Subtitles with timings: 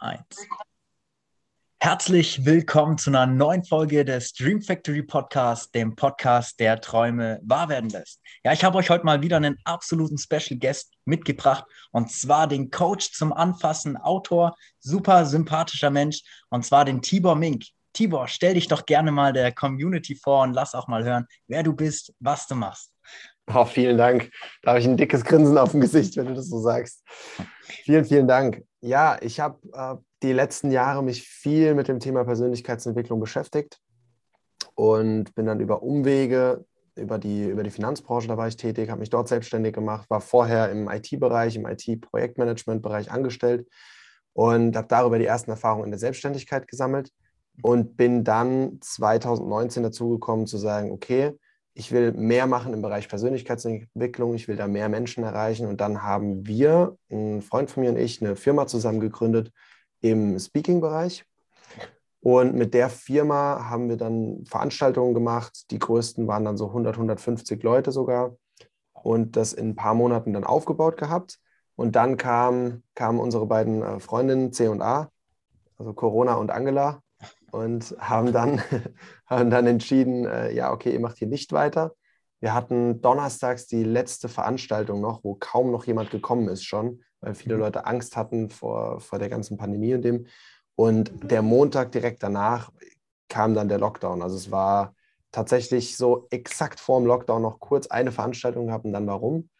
[0.00, 0.48] eins.
[1.82, 7.70] Herzlich willkommen zu einer neuen Folge des Dream Factory Podcast, dem Podcast, der Träume wahr
[7.70, 8.20] werden lässt.
[8.44, 12.70] Ja, ich habe euch heute mal wieder einen absoluten Special Guest mitgebracht und zwar den
[12.70, 17.64] Coach zum Anfassen, Autor, super sympathischer Mensch und zwar den Tibor Mink.
[17.94, 21.62] Tibor, stell dich doch gerne mal der Community vor und lass auch mal hören, wer
[21.62, 22.92] du bist, was du machst.
[23.46, 24.30] Oh, vielen Dank.
[24.62, 27.02] Da habe ich ein dickes Grinsen auf dem Gesicht, wenn du das so sagst.
[27.62, 28.62] Vielen, vielen Dank.
[28.80, 33.80] Ja, ich habe äh, die letzten Jahre mich viel mit dem Thema Persönlichkeitsentwicklung beschäftigt
[34.74, 36.64] und bin dann über Umwege,
[36.96, 40.20] über die, über die Finanzbranche, da war ich tätig, habe mich dort selbstständig gemacht, war
[40.20, 43.66] vorher im IT-Bereich, im IT-Projektmanagement-Bereich angestellt
[44.32, 47.10] und habe darüber die ersten Erfahrungen in der Selbstständigkeit gesammelt
[47.62, 51.32] und bin dann 2019 dazu gekommen zu sagen, okay,
[51.74, 55.66] ich will mehr machen im Bereich Persönlichkeitsentwicklung, ich will da mehr Menschen erreichen.
[55.66, 59.52] Und dann haben wir, ein Freund von mir und ich, eine Firma zusammen gegründet
[60.00, 61.24] im Speaking-Bereich.
[62.22, 65.70] Und mit der Firma haben wir dann Veranstaltungen gemacht.
[65.70, 68.36] Die größten waren dann so 100, 150 Leute sogar.
[68.92, 71.38] Und das in ein paar Monaten dann aufgebaut gehabt.
[71.76, 75.10] Und dann kamen kam unsere beiden äh, Freundinnen C und A,
[75.78, 77.00] also Corona und Angela,
[77.50, 78.62] und haben dann,
[79.26, 81.94] haben dann entschieden, äh, ja, okay, ihr macht hier nicht weiter.
[82.40, 87.34] Wir hatten donnerstags die letzte Veranstaltung noch, wo kaum noch jemand gekommen ist schon, weil
[87.34, 87.60] viele mhm.
[87.60, 90.26] Leute Angst hatten vor, vor der ganzen Pandemie und dem.
[90.74, 92.70] Und der Montag direkt danach
[93.28, 94.22] kam dann der Lockdown.
[94.22, 94.94] Also es war
[95.30, 99.50] tatsächlich so exakt vor dem Lockdown noch kurz eine Veranstaltung gehabt und dann warum.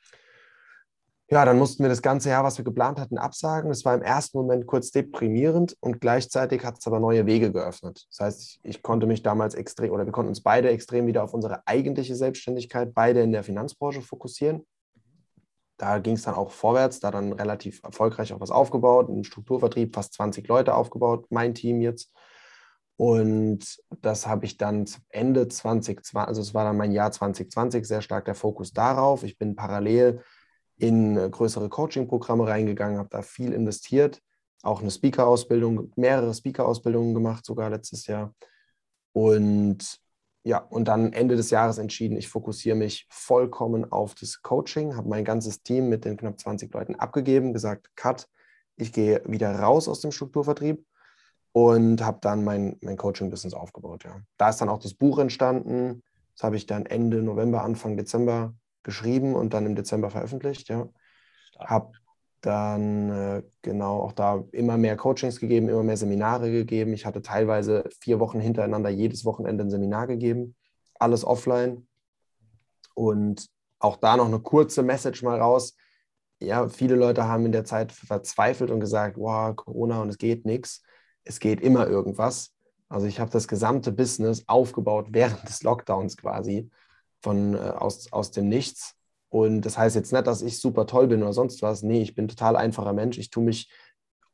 [1.33, 3.71] Ja, dann mussten wir das ganze Jahr, was wir geplant hatten, absagen.
[3.71, 8.05] Es war im ersten Moment kurz deprimierend und gleichzeitig hat es aber neue Wege geöffnet.
[8.11, 11.23] Das heißt, ich, ich, konnte mich damals extrem oder wir konnten uns beide extrem wieder
[11.23, 14.67] auf unsere eigentliche Selbstständigkeit, beide in der Finanzbranche fokussieren.
[15.77, 19.95] Da ging es dann auch vorwärts, da dann relativ erfolgreich auch was aufgebaut, einen Strukturvertrieb,
[19.95, 22.13] fast 20 Leute aufgebaut, mein Team jetzt.
[22.97, 28.03] Und das habe ich dann Ende 2020, also es war dann mein Jahr 2020, sehr
[28.03, 29.23] stark der Fokus darauf.
[29.23, 30.25] Ich bin parallel
[30.81, 34.21] in größere Coaching-Programme reingegangen, habe da viel investiert,
[34.63, 38.35] auch eine Speaker-Ausbildung, mehrere Speaker-Ausbildungen gemacht, sogar letztes Jahr.
[39.13, 39.99] Und
[40.43, 45.09] ja, und dann Ende des Jahres entschieden, ich fokussiere mich vollkommen auf das Coaching, habe
[45.09, 48.27] mein ganzes Team mit den knapp 20 Leuten abgegeben, gesagt, cut,
[48.77, 50.83] ich gehe wieder raus aus dem Strukturvertrieb
[51.53, 54.05] und habe dann mein, mein Coaching-Business aufgebaut.
[54.05, 54.23] Ja.
[54.39, 56.03] Da ist dann auch das Buch entstanden.
[56.35, 60.89] Das habe ich dann Ende November, Anfang Dezember geschrieben und dann im Dezember veröffentlicht, ja.
[61.59, 61.93] Habe
[62.41, 66.95] dann äh, genau auch da immer mehr Coachings gegeben, immer mehr Seminare gegeben.
[66.95, 70.57] Ich hatte teilweise vier Wochen hintereinander jedes Wochenende ein Seminar gegeben,
[70.95, 71.87] alles offline.
[72.95, 73.47] Und
[73.79, 75.77] auch da noch eine kurze Message mal raus.
[76.39, 80.47] Ja, viele Leute haben in der Zeit verzweifelt und gesagt, wow, Corona und es geht
[80.47, 80.83] nichts.
[81.25, 82.55] Es geht immer irgendwas.
[82.89, 86.71] Also ich habe das gesamte Business aufgebaut während des Lockdowns quasi
[87.21, 88.95] von, äh, aus, aus dem Nichts.
[89.29, 91.83] Und das heißt jetzt nicht, dass ich super toll bin oder sonst was.
[91.83, 93.19] Nee, ich bin total einfacher Mensch.
[93.19, 93.71] Ich tue mich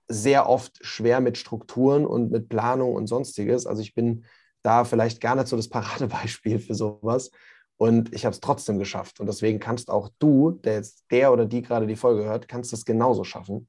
[0.08, 3.66] sehr oft schwer mit Strukturen und mit Planung und sonstiges.
[3.66, 4.24] Also ich bin
[4.62, 7.30] da vielleicht gar nicht so das Paradebeispiel für sowas.
[7.76, 9.20] Und ich habe es trotzdem geschafft.
[9.20, 12.72] Und deswegen kannst auch du, der jetzt der oder die gerade die Folge hört, kannst
[12.72, 13.68] es genauso schaffen.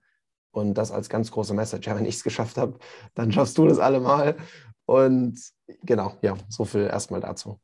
[0.52, 1.88] Und das als ganz große Message.
[1.88, 2.80] Ja, wenn ich es geschafft habe,
[3.16, 4.38] dann schaffst du das allemal.
[4.86, 5.38] Und
[5.84, 7.60] genau, ja, so viel erstmal dazu.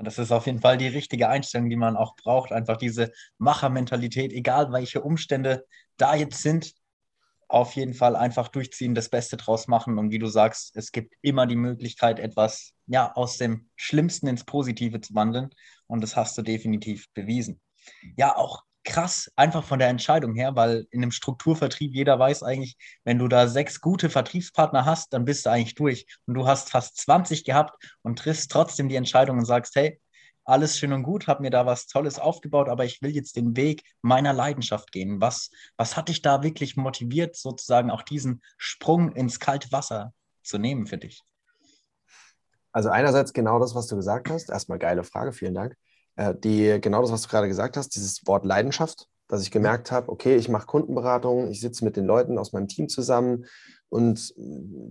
[0.00, 2.52] Und das ist auf jeden Fall die richtige Einstellung, die man auch braucht.
[2.52, 5.66] Einfach diese Machermentalität, egal welche Umstände
[5.98, 6.72] da jetzt sind,
[7.48, 9.98] auf jeden Fall einfach durchziehen, das Beste draus machen.
[9.98, 14.44] Und wie du sagst, es gibt immer die Möglichkeit, etwas ja, aus dem Schlimmsten ins
[14.44, 15.50] Positive zu wandeln.
[15.86, 17.60] Und das hast du definitiv bewiesen.
[18.16, 22.76] Ja, auch krass, einfach von der Entscheidung her, weil in einem Strukturvertrieb jeder weiß eigentlich,
[23.04, 26.06] wenn du da sechs gute Vertriebspartner hast, dann bist du eigentlich durch.
[26.26, 30.00] Und du hast fast 20 gehabt und triffst trotzdem die Entscheidung und sagst, hey,
[30.44, 33.56] alles schön und gut, habe mir da was Tolles aufgebaut, aber ich will jetzt den
[33.56, 35.20] Weg meiner Leidenschaft gehen.
[35.20, 40.12] Was, was hat dich da wirklich motiviert, sozusagen auch diesen Sprung ins kalte Wasser
[40.42, 41.22] zu nehmen für dich?
[42.72, 44.48] Also einerseits genau das, was du gesagt hast.
[44.48, 45.76] Erstmal geile Frage, vielen Dank.
[46.16, 49.92] Äh, die, genau das, was du gerade gesagt hast, dieses Wort Leidenschaft, dass ich gemerkt
[49.92, 53.46] habe, okay, ich mache Kundenberatungen, ich sitze mit den Leuten aus meinem Team zusammen
[53.88, 54.34] und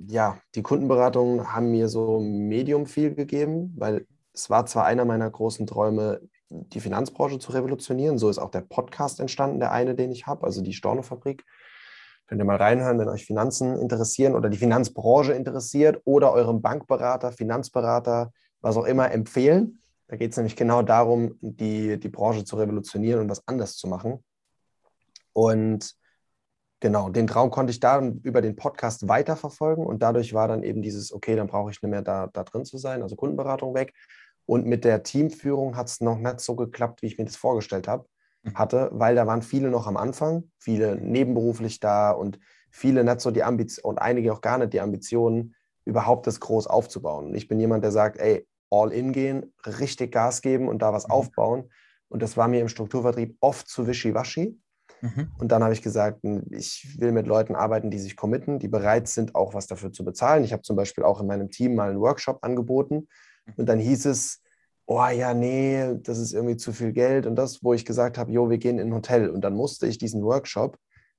[0.07, 5.29] ja, die Kundenberatungen haben mir so medium viel gegeben, weil es war zwar einer meiner
[5.29, 10.11] großen Träume, die Finanzbranche zu revolutionieren, so ist auch der Podcast entstanden, der eine, den
[10.11, 11.45] ich habe, also die Stornofabrik.
[12.27, 17.31] Könnt ihr mal reinhören, wenn euch Finanzen interessieren oder die Finanzbranche interessiert oder eurem Bankberater,
[17.31, 18.31] Finanzberater,
[18.61, 19.79] was auch immer empfehlen.
[20.09, 23.87] Da geht es nämlich genau darum, die, die Branche zu revolutionieren und was anders zu
[23.87, 24.23] machen.
[25.33, 25.95] Und
[26.81, 30.81] Genau, den Traum konnte ich da über den Podcast weiterverfolgen und dadurch war dann eben
[30.81, 33.93] dieses, okay, dann brauche ich nicht mehr da, da drin zu sein, also Kundenberatung weg.
[34.45, 37.89] Und mit der Teamführung hat es noch nicht so geklappt, wie ich mir das vorgestellt
[37.89, 38.05] habe,
[38.43, 38.53] mhm.
[38.55, 42.39] hatte, weil da waren viele noch am Anfang, viele nebenberuflich da und
[42.71, 46.67] viele nicht so die Ambitionen und einige auch gar nicht die Ambitionen, überhaupt das groß
[46.67, 47.27] aufzubauen.
[47.27, 50.93] Und ich bin jemand, der sagt, ey, all in gehen, richtig Gas geben und da
[50.93, 51.13] was mhm.
[51.13, 51.69] aufbauen.
[52.07, 54.59] Und das war mir im Strukturvertrieb oft zu wischiwaschi.
[55.01, 55.31] Mhm.
[55.37, 56.19] Und dann habe ich gesagt,
[56.51, 60.03] ich will mit Leuten arbeiten, die sich committen, die bereit sind, auch was dafür zu
[60.03, 60.43] bezahlen.
[60.43, 63.07] Ich habe zum Beispiel auch in meinem Team mal einen Workshop angeboten,
[63.57, 64.41] und dann hieß es,
[64.85, 67.25] oh ja, nee, das ist irgendwie zu viel Geld.
[67.25, 69.29] Und das, wo ich gesagt habe, jo, wir gehen in ein Hotel.
[69.29, 70.77] Und dann musste ich diesen Workshop,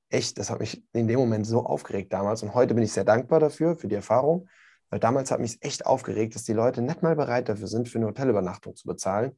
[0.09, 2.43] echt, das hat mich in dem Moment so aufgeregt damals.
[2.43, 4.49] Und heute bin ich sehr dankbar dafür, für die Erfahrung.
[4.91, 7.99] Weil damals hat mich echt aufgeregt, dass die Leute nicht mal bereit dafür sind, für
[7.99, 9.33] eine Hotelübernachtung zu bezahlen.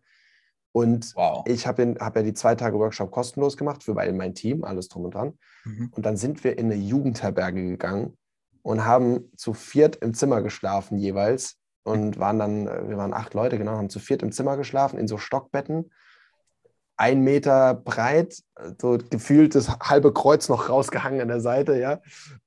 [0.73, 1.45] Und wow.
[1.47, 5.05] ich habe hab ja die zwei Tage Workshop kostenlos gemacht für mein Team, alles drum
[5.05, 5.39] und dran.
[5.65, 5.93] Mhm.
[5.95, 8.17] Und dann sind wir in eine Jugendherberge gegangen
[8.63, 13.35] und haben zu viert im Zimmer geschlafen jeweils und waren dann, äh, wir waren acht
[13.35, 15.91] Leute, genau, haben zu viert im Zimmer geschlafen, in so Stockbetten.
[16.97, 18.43] Ein Meter breit,
[18.81, 22.01] so gefühlt das halbe Kreuz noch rausgehangen an der Seite, ja.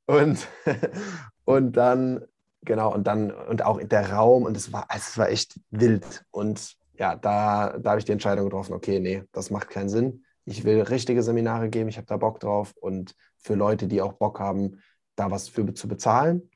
[0.05, 0.47] Und,
[1.45, 2.25] und dann,
[2.65, 6.25] genau, und dann, und auch der Raum, und es war, es war echt wild.
[6.31, 10.23] Und ja, da, da habe ich die Entscheidung getroffen, okay, nee, das macht keinen Sinn.
[10.45, 14.13] Ich will richtige Seminare geben, ich habe da Bock drauf und für Leute, die auch
[14.13, 14.79] Bock haben,
[15.15, 16.49] da was für zu bezahlen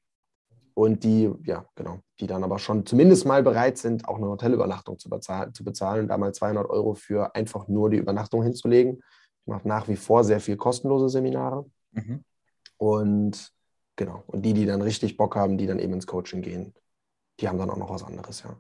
[0.74, 4.98] und die, ja, genau, die dann aber schon zumindest mal bereit sind, auch eine Hotelübernachtung
[4.98, 9.02] zu, bezahlen, zu bezahlen, da mal 200 Euro für einfach nur die Übernachtung hinzulegen.
[9.42, 11.66] Ich mache nach wie vor sehr viel kostenlose Seminare.
[11.92, 12.24] Mhm.
[12.78, 13.52] Und
[14.00, 16.74] genau, und die, die dann richtig Bock haben, die dann eben ins Coaching gehen,
[17.40, 18.57] die haben dann auch noch was anderes, ja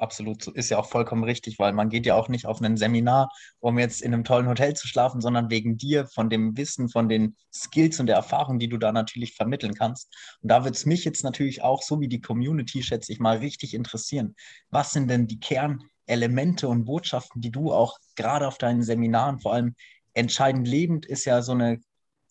[0.00, 3.30] absolut, ist ja auch vollkommen richtig, weil man geht ja auch nicht auf ein Seminar,
[3.60, 7.08] um jetzt in einem tollen Hotel zu schlafen, sondern wegen dir, von dem Wissen, von
[7.08, 10.12] den Skills und der Erfahrung, die du da natürlich vermitteln kannst.
[10.42, 13.38] Und da wird es mich jetzt natürlich auch, so wie die Community, schätze ich mal,
[13.38, 14.34] richtig interessieren.
[14.70, 19.52] Was sind denn die Kernelemente und Botschaften, die du auch gerade auf deinen Seminaren, vor
[19.52, 19.74] allem
[20.14, 21.78] entscheidend lebend, ist ja so eine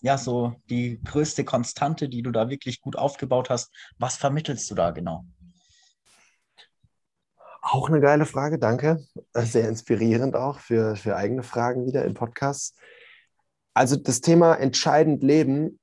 [0.01, 3.73] ja, so die größte Konstante, die du da wirklich gut aufgebaut hast.
[3.97, 5.25] Was vermittelst du da genau?
[7.61, 9.03] Auch eine geile Frage, danke.
[9.33, 12.77] Sehr inspirierend auch für, für eigene Fragen wieder im Podcast.
[13.73, 15.79] Also das Thema entscheidend leben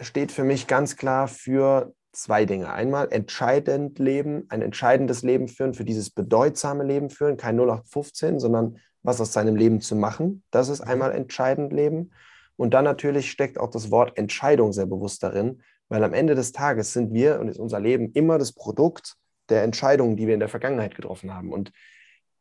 [0.00, 2.72] steht für mich ganz klar für zwei Dinge.
[2.72, 8.78] Einmal entscheidend leben, ein entscheidendes Leben führen, für dieses bedeutsame Leben führen, kein 0815, sondern
[9.02, 10.42] was aus seinem Leben zu machen.
[10.50, 10.90] Das ist mhm.
[10.90, 12.10] einmal entscheidend leben.
[12.60, 16.52] Und dann natürlich steckt auch das Wort Entscheidung sehr bewusst darin, weil am Ende des
[16.52, 19.16] Tages sind wir und ist unser Leben immer das Produkt
[19.48, 21.54] der Entscheidungen, die wir in der Vergangenheit getroffen haben.
[21.54, 21.72] Und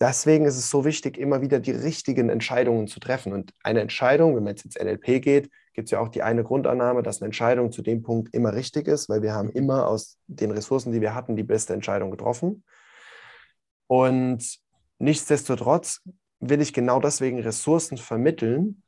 [0.02, 3.32] deswegen ist es so wichtig, immer wieder die richtigen Entscheidungen zu treffen.
[3.32, 6.44] Und eine Entscheidung, wenn man jetzt ins NLP geht, gibt es ja auch die eine
[6.44, 10.18] Grundannahme, dass eine Entscheidung zu dem Punkt immer richtig ist, weil wir haben immer aus
[10.28, 12.66] den Ressourcen, die wir hatten, die beste Entscheidung getroffen.
[13.88, 14.60] Und
[14.98, 16.02] nichtsdestotrotz
[16.42, 18.84] will ich genau deswegen Ressourcen vermitteln.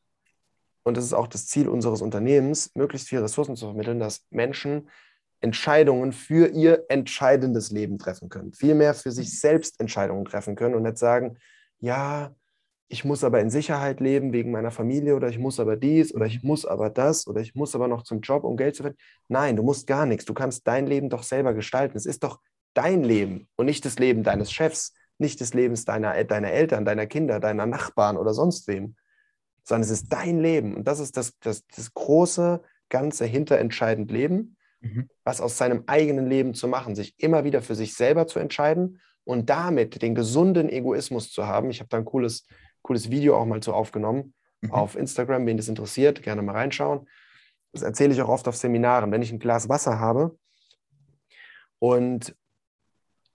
[0.84, 4.90] Und das ist auch das Ziel unseres Unternehmens, möglichst viele Ressourcen zu vermitteln, dass Menschen
[5.42, 8.54] Entscheidungen für ihr entscheidendes Leben treffen können.
[8.54, 11.38] Vielmehr für sich selbst Entscheidungen treffen können und nicht sagen,
[11.80, 12.36] ja,
[12.88, 16.26] ich muss aber in Sicherheit leben wegen meiner Familie oder ich muss aber dies oder
[16.26, 19.00] ich muss aber das oder ich muss aber noch zum Job, um Geld zu verdienen.
[19.30, 20.26] Nein, du musst gar nichts.
[20.26, 21.98] Du kannst dein Leben doch selber gestalten.
[21.98, 22.40] Es ist doch
[22.74, 27.08] dein Leben und nicht das Leben deines Chefs, nicht des Lebens deiner, deiner Eltern, deiner
[27.08, 28.96] Kinder, deiner Nachbarn oder sonst wem,
[29.64, 30.76] sondern es ist dein Leben.
[30.76, 35.10] Und das ist das, das, das große, ganze hinterentscheidend Leben mhm.
[35.24, 39.00] was aus seinem eigenen Leben zu machen, sich immer wieder für sich selber zu entscheiden
[39.24, 41.70] und damit den gesunden Egoismus zu haben.
[41.70, 42.46] Ich habe da ein cooles,
[42.82, 44.72] cooles Video auch mal zu aufgenommen mhm.
[44.72, 47.08] auf Instagram, wen das interessiert, gerne mal reinschauen.
[47.72, 49.12] Das erzähle ich auch oft auf Seminaren.
[49.12, 50.38] Wenn ich ein Glas Wasser habe
[51.80, 52.36] und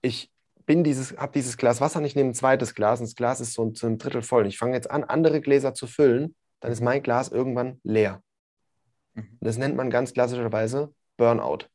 [0.01, 0.31] ich
[0.67, 3.53] bin dieses, habe dieses Glas Wasser nicht, nehme ein zweites Glas und das Glas ist
[3.53, 4.43] so zu einem Drittel voll.
[4.43, 8.21] Und ich fange jetzt an, andere Gläser zu füllen, dann ist mein Glas irgendwann leer.
[9.15, 9.37] Mhm.
[9.39, 11.69] Das nennt man ganz klassischerweise Burnout.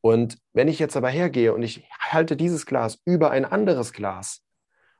[0.00, 4.42] Und wenn ich jetzt aber hergehe und ich halte dieses Glas über ein anderes Glas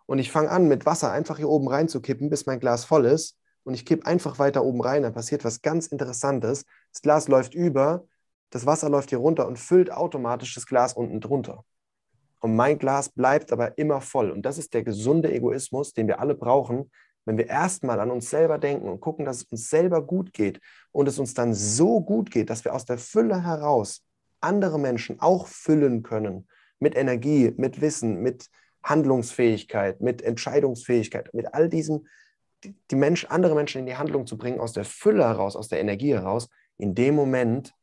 [0.06, 3.38] und ich fange an, mit Wasser einfach hier oben reinzukippen, bis mein Glas voll ist
[3.62, 6.64] und ich kippe einfach weiter oben rein, dann passiert was ganz Interessantes.
[6.92, 8.06] Das Glas läuft über,
[8.50, 11.64] das Wasser läuft hier runter und füllt automatisch das Glas unten drunter.
[12.40, 14.30] Und mein Glas bleibt aber immer voll.
[14.30, 16.90] Und das ist der gesunde Egoismus, den wir alle brauchen,
[17.24, 20.60] wenn wir erstmal an uns selber denken und gucken, dass es uns selber gut geht
[20.92, 24.02] und es uns dann so gut geht, dass wir aus der Fülle heraus
[24.40, 28.48] andere Menschen auch füllen können mit Energie, mit Wissen, mit
[28.82, 32.06] Handlungsfähigkeit, mit Entscheidungsfähigkeit, mit all diesem,
[32.64, 35.80] die, Mensch, andere Menschen in die Handlung zu bringen, aus der Fülle heraus, aus der
[35.80, 37.74] Energie heraus, in dem Moment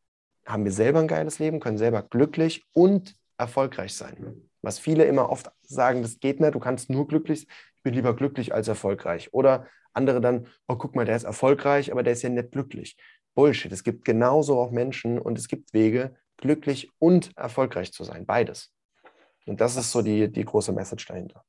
[0.45, 4.49] haben wir selber ein geiles Leben, können selber glücklich und erfolgreich sein.
[4.61, 7.49] Was viele immer oft sagen, das geht nicht, du kannst nur glücklich, sein.
[7.77, 9.33] ich bin lieber glücklich als erfolgreich.
[9.33, 12.97] Oder andere dann, oh guck mal, der ist erfolgreich, aber der ist ja nicht glücklich.
[13.33, 13.71] Bullshit.
[13.71, 18.25] Es gibt genauso auch Menschen und es gibt Wege, glücklich und erfolgreich zu sein.
[18.25, 18.71] Beides.
[19.45, 21.43] Und das ist so die, die große Message dahinter.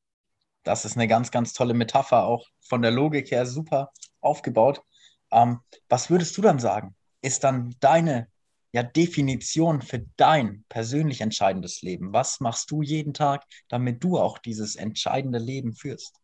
[0.62, 4.82] Das ist eine ganz, ganz tolle Metapher, auch von der Logik her super aufgebaut.
[5.30, 6.94] Ähm, was würdest du dann sagen?
[7.22, 8.28] Ist dann deine
[8.76, 12.12] ja, Definition für dein persönlich entscheidendes Leben?
[12.12, 16.20] Was machst du jeden Tag, damit du auch dieses entscheidende Leben führst?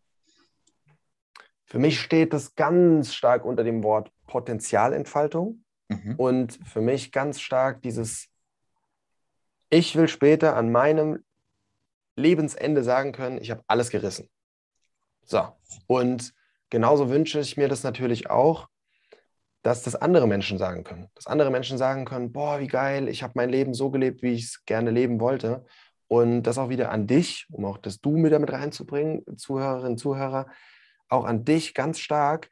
[1.64, 6.16] Für mich steht das ganz stark unter dem Wort Potenzialentfaltung mhm.
[6.16, 8.28] und für mich ganz stark dieses,
[9.70, 11.24] ich will später an meinem
[12.16, 14.28] Lebensende sagen können, ich habe alles gerissen.
[15.24, 15.42] So,
[15.86, 16.34] und
[16.68, 18.68] genauso wünsche ich mir das natürlich auch,
[19.62, 21.08] dass das andere Menschen sagen können.
[21.14, 24.32] Dass andere Menschen sagen können, boah, wie geil, ich habe mein Leben so gelebt, wie
[24.32, 25.64] ich es gerne leben wollte.
[26.08, 30.46] Und das auch wieder an dich, um auch das Du mit damit reinzubringen, Zuhörerinnen, Zuhörer,
[31.08, 32.50] auch an dich ganz stark.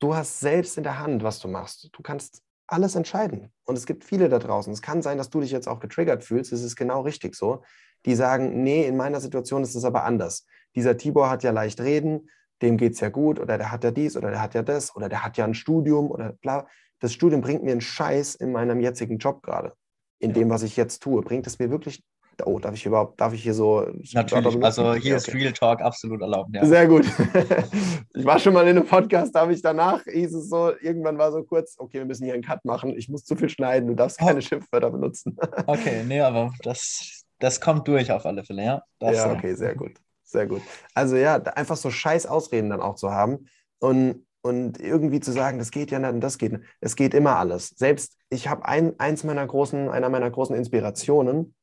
[0.00, 1.88] Du hast selbst in der Hand, was du machst.
[1.92, 3.52] Du kannst alles entscheiden.
[3.64, 4.72] Und es gibt viele da draußen.
[4.72, 6.52] Es kann sein, dass du dich jetzt auch getriggert fühlst.
[6.52, 7.62] Es ist genau richtig so.
[8.04, 10.46] Die sagen, nee, in meiner Situation ist es aber anders.
[10.74, 12.28] Dieser Tibor hat ja leicht reden,
[12.62, 14.94] dem geht es ja gut oder der hat ja dies oder der hat ja das
[14.94, 16.66] oder der hat ja ein Studium oder bla.
[17.00, 19.74] Das Studium bringt mir einen Scheiß in meinem jetzigen Job gerade.
[20.20, 21.22] In dem, was ich jetzt tue.
[21.22, 22.02] Bringt es mir wirklich
[22.44, 23.86] Oh, darf ich überhaupt, darf ich hier so.
[24.12, 25.16] Natürlich, also hier okay.
[25.16, 26.50] ist Real Talk absolut erlaubt.
[26.52, 26.64] Ja.
[26.64, 27.06] Sehr gut.
[28.14, 31.18] ich war schon mal in einem Podcast, da habe ich danach, hieß es so, irgendwann
[31.18, 33.88] war so kurz, okay, wir müssen hier einen Cut machen, ich muss zu viel schneiden,
[33.88, 34.42] du darfst keine oh.
[34.42, 35.36] Schimpfwörter benutzen.
[35.66, 38.82] okay, nee, aber das, das kommt durch auf alle Fälle, ja.
[38.98, 39.92] Das, ja, okay, sehr gut.
[40.34, 40.62] Sehr gut.
[40.94, 43.46] Also ja, einfach so scheiß Ausreden dann auch zu haben
[43.78, 46.64] und, und irgendwie zu sagen, das geht ja nicht und das geht nicht.
[46.80, 47.68] Es geht immer alles.
[47.68, 51.54] Selbst ich habe ein, eins meiner großen, einer meiner großen Inspirationen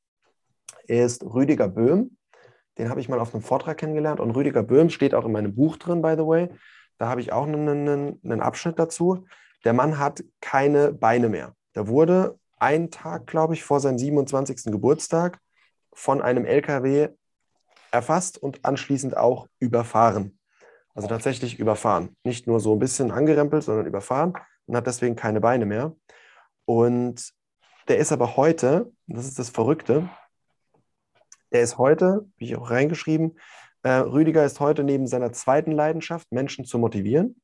[0.88, 2.16] ist Rüdiger Böhm.
[2.78, 5.54] Den habe ich mal auf einem Vortrag kennengelernt und Rüdiger Böhm steht auch in meinem
[5.54, 6.48] Buch drin, by the way.
[6.98, 9.25] Da habe ich auch einen, einen, einen Abschnitt dazu.
[9.66, 11.58] Der Mann hat keine Beine mehr.
[11.75, 14.72] Der wurde einen Tag, glaube ich, vor seinem 27.
[14.72, 15.42] Geburtstag
[15.92, 17.10] von einem LKW
[17.91, 20.38] erfasst und anschließend auch überfahren.
[20.93, 22.15] Also tatsächlich überfahren.
[22.24, 24.33] Nicht nur so ein bisschen angerempelt, sondern überfahren
[24.65, 25.95] und hat deswegen keine Beine mehr.
[26.65, 27.31] Und
[27.88, 30.10] der ist aber heute, das ist das Verrückte,
[31.51, 33.38] der ist heute, wie ich auch reingeschrieben,
[33.83, 37.41] äh, Rüdiger ist heute neben seiner zweiten Leidenschaft, Menschen zu motivieren,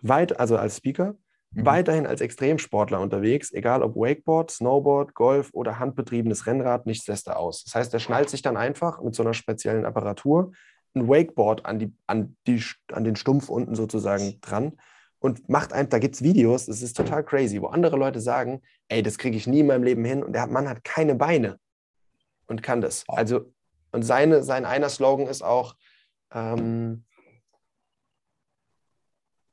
[0.00, 1.16] weit, also als Speaker,
[1.52, 1.66] mhm.
[1.66, 7.38] weiterhin als Extremsportler unterwegs, egal ob Wakeboard, Snowboard, Golf oder handbetriebenes Rennrad, nichts lässt er
[7.38, 7.64] aus.
[7.64, 10.52] Das heißt, er schnallt sich dann einfach mit so einer speziellen Apparatur
[10.94, 14.72] ein Wakeboard an, die, an, die, an den Stumpf unten sozusagen dran
[15.18, 18.60] und macht ein, da gibt es Videos, das ist total crazy, wo andere Leute sagen,
[18.88, 21.58] ey, das kriege ich nie in meinem Leben hin und der Mann hat keine Beine
[22.46, 23.04] und kann das.
[23.08, 23.52] Also,
[23.92, 25.76] und seine, sein einer Slogan ist auch,
[26.34, 27.04] ähm,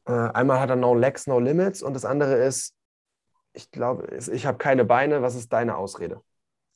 [0.10, 2.76] äh, einmal hat er No Legs, No Limits und das andere ist,
[3.54, 6.22] ich glaube, ich habe keine Beine, was ist deine Ausrede?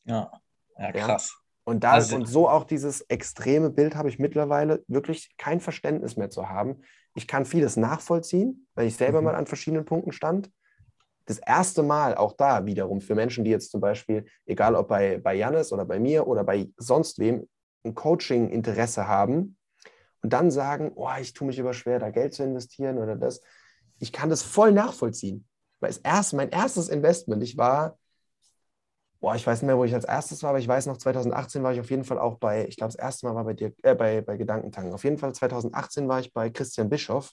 [0.06, 0.32] Ja,
[0.78, 1.32] ja krass.
[1.34, 1.40] Ja?
[1.66, 6.16] Und, da, also, und so auch dieses extreme Bild habe ich mittlerweile wirklich kein Verständnis
[6.16, 6.82] mehr zu haben.
[7.16, 9.26] Ich kann vieles nachvollziehen, weil ich selber mhm.
[9.26, 10.52] mal an verschiedenen Punkten stand.
[11.26, 15.18] Das erste Mal auch da wiederum für Menschen, die jetzt zum Beispiel, egal ob bei,
[15.18, 17.48] bei Janis oder bei mir oder bei sonst wem,
[17.86, 19.58] ein Coaching-Interesse haben,
[20.24, 23.42] und dann sagen, oh, ich tue mich über schwer, da Geld zu investieren oder das.
[24.00, 25.46] Ich kann das voll nachvollziehen.
[25.82, 28.00] Weil erst, mein erstes Investment, ich war,
[29.20, 31.62] boah, ich weiß nicht mehr, wo ich als erstes war, aber ich weiß noch, 2018
[31.62, 33.96] war ich auf jeden Fall auch bei, ich glaube, das erste Mal war bei äh,
[33.96, 34.94] bei, bei Gedankentanken.
[34.94, 37.32] Auf jeden Fall 2018 war ich bei Christian Bischoff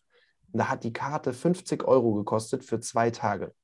[0.53, 3.55] und da hat die Karte 50 Euro gekostet für zwei Tage.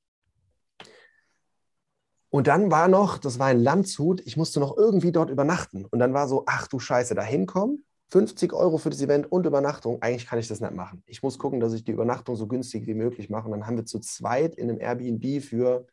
[2.29, 5.85] Und dann war noch, das war in Landshut, ich musste noch irgendwie dort übernachten.
[5.85, 9.47] Und dann war so, ach du Scheiße, da hinkommen, 50 Euro für das Event und
[9.47, 11.03] Übernachtung, eigentlich kann ich das nicht machen.
[11.07, 13.47] Ich muss gucken, dass ich die Übernachtung so günstig wie möglich mache.
[13.47, 15.87] Und dann haben wir zu zweit in einem Airbnb für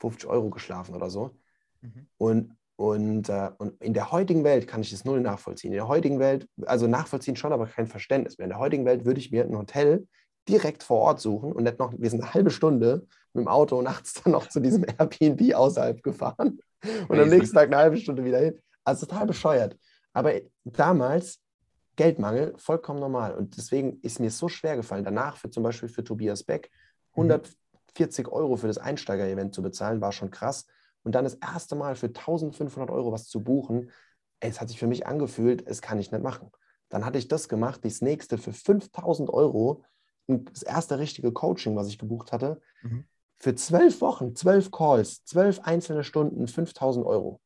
[0.00, 1.36] 50 Euro geschlafen oder so.
[1.80, 2.06] Mhm.
[2.18, 5.72] Und, und, äh, und in der heutigen Welt kann ich das null nachvollziehen.
[5.72, 8.44] In der heutigen Welt, also nachvollziehen schon, aber kein Verständnis mehr.
[8.44, 10.06] In der heutigen Welt würde ich mir ein Hotel
[10.48, 13.80] direkt vor Ort suchen und nicht noch, wir sind eine halbe Stunde mit dem Auto
[13.80, 16.60] nachts dann noch zu diesem Airbnb außerhalb gefahren
[17.08, 18.58] und am nächsten Tag eine halbe Stunde wieder hin.
[18.84, 19.78] Also total bescheuert.
[20.12, 20.32] Aber
[20.64, 21.40] damals
[21.96, 23.34] Geldmangel, vollkommen normal.
[23.34, 26.70] Und deswegen ist mir so schwer gefallen, danach für zum Beispiel für Tobias Beck
[27.12, 28.32] 140 mhm.
[28.32, 30.66] Euro für das Einsteiger-Event zu bezahlen, war schon krass.
[31.02, 33.90] Und dann das erste Mal für 1500 Euro was zu buchen,
[34.40, 36.50] es hat sich für mich angefühlt, es kann ich nicht machen.
[36.88, 39.84] Dann hatte ich das gemacht, das nächste für 5000 Euro,
[40.26, 42.60] das erste richtige Coaching, was ich gebucht hatte.
[42.82, 43.04] Mhm.
[43.36, 47.40] für zwölf Wochen, zwölf Calls, zwölf einzelne Stunden, 5000 Euro.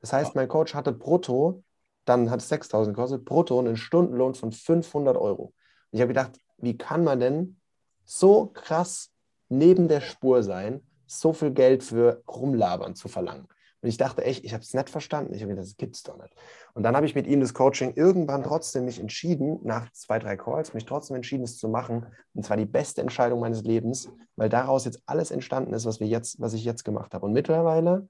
[0.00, 1.64] Das heißt, mein Coach hatte brutto,
[2.04, 5.44] dann hat es 6000 gekostet, brutto einen Stundenlohn von 500 Euro.
[5.44, 5.52] Und
[5.92, 7.60] ich habe gedacht, wie kann man denn
[8.04, 9.10] so krass
[9.48, 13.46] neben der Spur sein, so viel Geld für Rumlabern zu verlangen?
[13.82, 15.34] Und ich dachte echt, ich habe es nicht verstanden.
[15.34, 16.32] Ich habe gedacht, das gibt es doch nicht.
[16.72, 20.36] Und dann habe ich mit ihm das Coaching irgendwann trotzdem mich entschieden, nach zwei, drei
[20.36, 22.06] Calls, mich trotzdem entschieden, es zu machen.
[22.32, 26.06] Und zwar die beste Entscheidung meines Lebens, weil daraus jetzt alles entstanden ist, was, wir
[26.06, 27.26] jetzt, was ich jetzt gemacht habe.
[27.26, 28.06] Und mittlerweile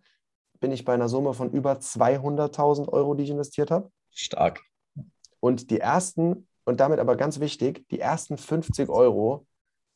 [0.62, 3.90] bin ich bei einer Summe von über 200.000 Euro, die ich investiert habe.
[4.10, 4.60] Stark.
[5.40, 9.46] Und die ersten, und damit aber ganz wichtig, die ersten 50 Euro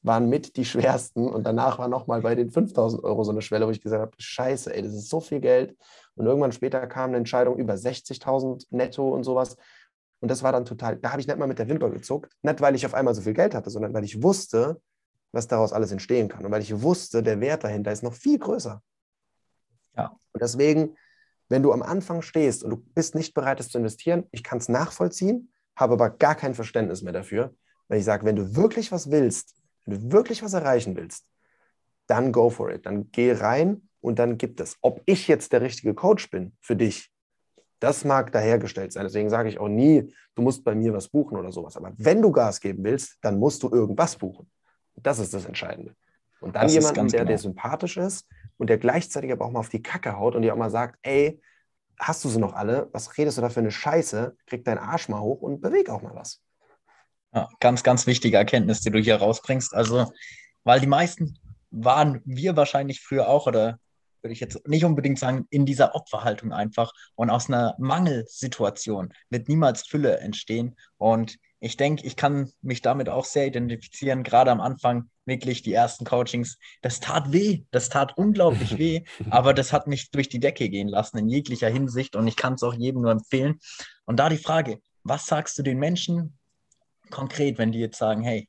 [0.03, 3.67] waren mit die schwersten und danach war nochmal bei den 5000 Euro so eine Schwelle,
[3.67, 5.77] wo ich gesagt habe, scheiße, ey, das ist so viel Geld.
[6.17, 9.57] Und irgendwann später kam eine Entscheidung über 60.000 netto und sowas.
[10.21, 12.33] Und das war dann total, da habe ich nicht mal mit der Wimper gezuckt.
[12.43, 14.81] Nicht, weil ich auf einmal so viel Geld hatte, sondern weil ich wusste,
[15.33, 16.45] was daraus alles entstehen kann.
[16.45, 18.83] Und weil ich wusste, der Wert dahinter ist noch viel größer.
[19.97, 20.17] Ja.
[20.33, 20.97] Und deswegen,
[21.49, 24.59] wenn du am Anfang stehst und du bist nicht bereit, es zu investieren, ich kann
[24.59, 27.55] es nachvollziehen, habe aber gar kein Verständnis mehr dafür,
[27.89, 31.27] weil ich sage, wenn du wirklich was willst, wenn du wirklich was erreichen willst,
[32.07, 32.87] dann go for it.
[32.87, 34.77] Dann geh rein und dann gibt es.
[34.81, 37.11] Ob ich jetzt der richtige Coach bin für dich,
[37.81, 39.05] das mag dahergestellt sein.
[39.05, 41.77] Deswegen sage ich auch nie, du musst bei mir was buchen oder sowas.
[41.77, 44.51] Aber wenn du Gas geben willst, dann musst du irgendwas buchen.
[44.97, 45.95] Das ist das Entscheidende.
[46.41, 47.33] Und dann das jemanden, der genau.
[47.33, 48.27] dir sympathisch ist
[48.59, 50.99] und der gleichzeitig aber auch mal auf die Kacke haut und dir auch mal sagt,
[51.03, 51.41] ey,
[51.99, 52.89] hast du sie noch alle?
[52.93, 54.37] Was redest du da für eine Scheiße?
[54.47, 56.43] Krieg deinen Arsch mal hoch und beweg auch mal was.
[57.35, 59.75] Ja, ganz, ganz wichtige Erkenntnis, die du hier rausbringst.
[59.75, 60.13] Also,
[60.65, 61.39] weil die meisten
[61.71, 63.79] waren wir wahrscheinlich früher auch, oder
[64.23, 66.93] würde ich jetzt nicht unbedingt sagen, in dieser Opferhaltung einfach.
[67.15, 70.77] Und aus einer Mangelsituation wird niemals Fülle entstehen.
[70.97, 75.73] Und ich denke, ich kann mich damit auch sehr identifizieren, gerade am Anfang wirklich die
[75.73, 76.59] ersten Coachings.
[76.83, 80.89] Das tat weh, das tat unglaublich weh, aber das hat mich durch die Decke gehen
[80.89, 83.59] lassen in jeglicher Hinsicht und ich kann es auch jedem nur empfehlen.
[84.05, 86.39] Und da die Frage, was sagst du den Menschen,
[87.11, 88.49] konkret, wenn die jetzt sagen, hey,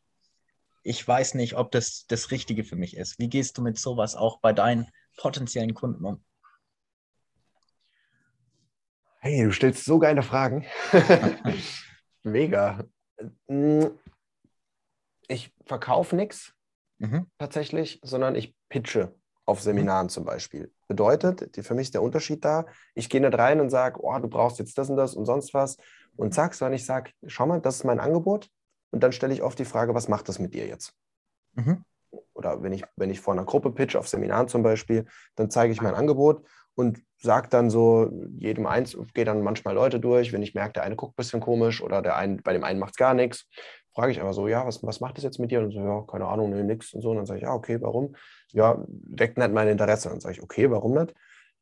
[0.84, 3.20] ich weiß nicht, ob das das Richtige für mich ist.
[3.20, 6.24] Wie gehst du mit sowas auch bei deinen potenziellen Kunden um?
[9.20, 10.66] Hey, du stellst so geile Fragen.
[12.24, 12.86] Mega.
[15.28, 16.54] Ich verkaufe nichts
[17.00, 17.28] mhm.
[17.38, 19.14] tatsächlich, sondern ich pitche
[19.46, 20.10] auf Seminaren mhm.
[20.10, 20.72] zum Beispiel.
[20.88, 24.28] Bedeutet, für mich ist der Unterschied da, ich gehe nicht rein und sage, oh, du
[24.28, 25.78] brauchst jetzt das und das und sonst was
[26.16, 28.50] und zack, sondern ich sage, schau mal, das ist mein Angebot.
[28.92, 30.94] Und dann stelle ich oft die Frage, was macht das mit dir jetzt?
[31.56, 31.84] Mhm.
[32.34, 35.74] Oder wenn ich, wenn ich vor einer Gruppe pitch, auf Seminaren zum Beispiel, dann zeige
[35.74, 40.44] ich mein Angebot und sage dann so, jedem eins, gehe dann manchmal Leute durch, wenn
[40.44, 42.92] ich merke, der eine guckt ein bisschen komisch oder der ein, bei dem einen macht
[42.92, 43.48] es gar nichts,
[43.94, 45.62] frage ich einfach so, ja, was, was macht das jetzt mit dir?
[45.62, 47.10] Und so, ja, keine Ahnung, nee, nix und so.
[47.10, 48.16] Und dann sage ich, ja, okay, warum?
[48.52, 50.10] Ja, weckt nicht mein Interesse.
[50.10, 51.16] Und dann sage ich, okay, warum nicht?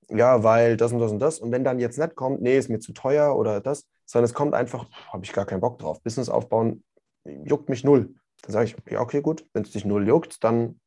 [0.10, 1.40] Ja, weil das und das und das.
[1.40, 4.34] Und wenn dann jetzt nicht kommt, nee, ist mir zu teuer oder das, sondern es
[4.34, 6.02] kommt einfach, habe ich gar keinen Bock drauf.
[6.02, 6.84] Business aufbauen
[7.24, 8.14] juckt mich null.
[8.42, 10.80] Dann sage ich, ja, okay, gut, wenn es dich null juckt, dann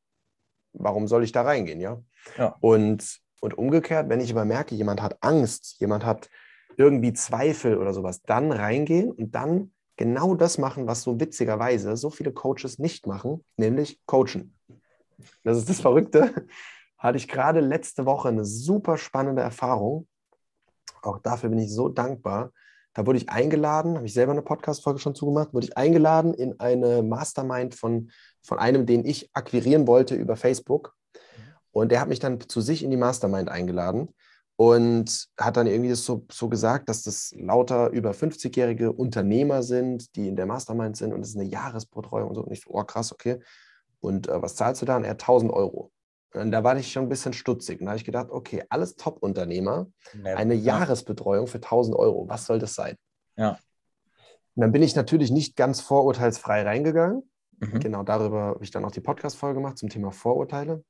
[0.72, 2.00] warum soll ich da reingehen, ja?
[2.36, 2.56] ja?
[2.60, 6.28] Und, und umgekehrt, wenn ich aber merke, jemand hat Angst, jemand hat
[6.76, 12.08] irgendwie Zweifel oder sowas, dann reingehen und dann genau das machen, was so witzigerweise so
[12.08, 14.56] viele Coaches nicht machen, nämlich coachen.
[15.44, 16.46] Das ist das Verrückte.
[16.98, 20.08] Hatte ich gerade letzte Woche eine super spannende Erfahrung.
[21.02, 22.52] Auch dafür bin ich so dankbar.
[22.94, 26.58] Da wurde ich eingeladen, habe ich selber eine Podcast-Folge schon zugemacht, wurde ich eingeladen in
[26.58, 28.10] eine Mastermind von,
[28.42, 30.96] von einem, den ich akquirieren wollte über Facebook.
[31.80, 34.08] Und der hat mich dann zu sich in die Mastermind eingeladen
[34.56, 40.26] und hat dann irgendwie so, so gesagt, dass das lauter über 50-jährige Unternehmer sind, die
[40.28, 42.42] in der Mastermind sind und es ist eine Jahresbetreuung und so.
[42.42, 43.38] Und ich so, oh krass, okay.
[44.00, 44.96] Und äh, was zahlst du da?
[44.96, 45.92] Und er 1000 Euro.
[46.34, 47.80] Und da war ich schon ein bisschen stutzig.
[47.80, 49.86] Und da habe ich gedacht, okay, alles Top-Unternehmer,
[50.24, 50.78] eine ja.
[50.78, 52.96] Jahresbetreuung für 1000 Euro, was soll das sein?
[53.36, 53.58] Ja.
[54.56, 57.30] Und dann bin ich natürlich nicht ganz vorurteilsfrei reingegangen.
[57.60, 57.80] Mhm.
[57.80, 60.82] Genau darüber habe ich dann auch die Podcast-Folge gemacht zum Thema Vorurteile.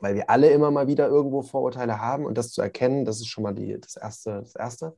[0.00, 3.28] Weil wir alle immer mal wieder irgendwo Vorurteile haben und das zu erkennen, das ist
[3.28, 4.96] schon mal die, das, erste, das Erste.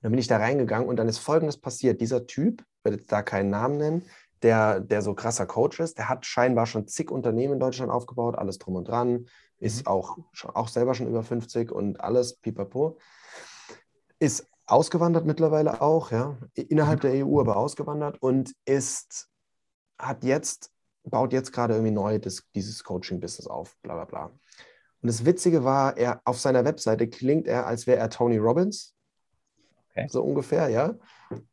[0.00, 2.00] dann bin ich da reingegangen und dann ist Folgendes passiert.
[2.00, 4.02] Dieser Typ, ich werde jetzt da keinen Namen nennen,
[4.42, 5.98] der, der so krasser Coach ist.
[5.98, 9.26] Der hat scheinbar schon zig Unternehmen in Deutschland aufgebaut, alles drum und dran,
[9.58, 9.86] ist mhm.
[9.88, 10.18] auch,
[10.54, 12.98] auch selber schon über 50 und alles pipapo.
[14.18, 17.08] Ist ausgewandert mittlerweile auch, ja, innerhalb mhm.
[17.08, 19.28] der EU aber ausgewandert und ist,
[19.98, 20.70] hat jetzt,
[21.10, 24.24] baut jetzt gerade irgendwie neu das, dieses Coaching-Business auf, bla bla bla.
[25.00, 28.94] Und das Witzige war, er auf seiner Webseite klingt er, als wäre er Tony Robbins.
[29.90, 30.06] Okay.
[30.08, 30.94] So ungefähr, ja.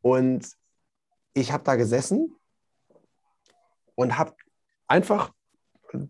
[0.01, 0.47] Und
[1.33, 2.35] ich habe da gesessen
[3.95, 4.33] und habe
[4.87, 5.31] einfach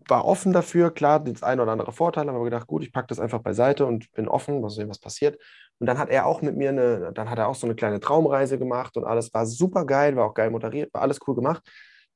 [0.08, 3.20] war offen dafür, klar, das eine oder andere Vorteil, aber gedacht, gut, ich packe das
[3.20, 5.40] einfach beiseite und bin offen, mal sehen, was passiert.
[5.78, 8.00] Und dann hat er auch mit mir eine, dann hat er auch so eine kleine
[8.00, 11.62] Traumreise gemacht und alles war super geil, war auch geil moderiert, war alles cool gemacht.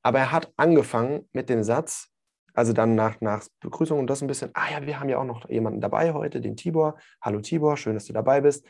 [0.03, 2.09] Aber er hat angefangen mit dem Satz,
[2.53, 5.25] also dann nach, nach Begrüßung und das ein bisschen, ah ja, wir haben ja auch
[5.25, 6.97] noch jemanden dabei heute, den Tibor.
[7.21, 8.65] Hallo Tibor, schön, dass du dabei bist.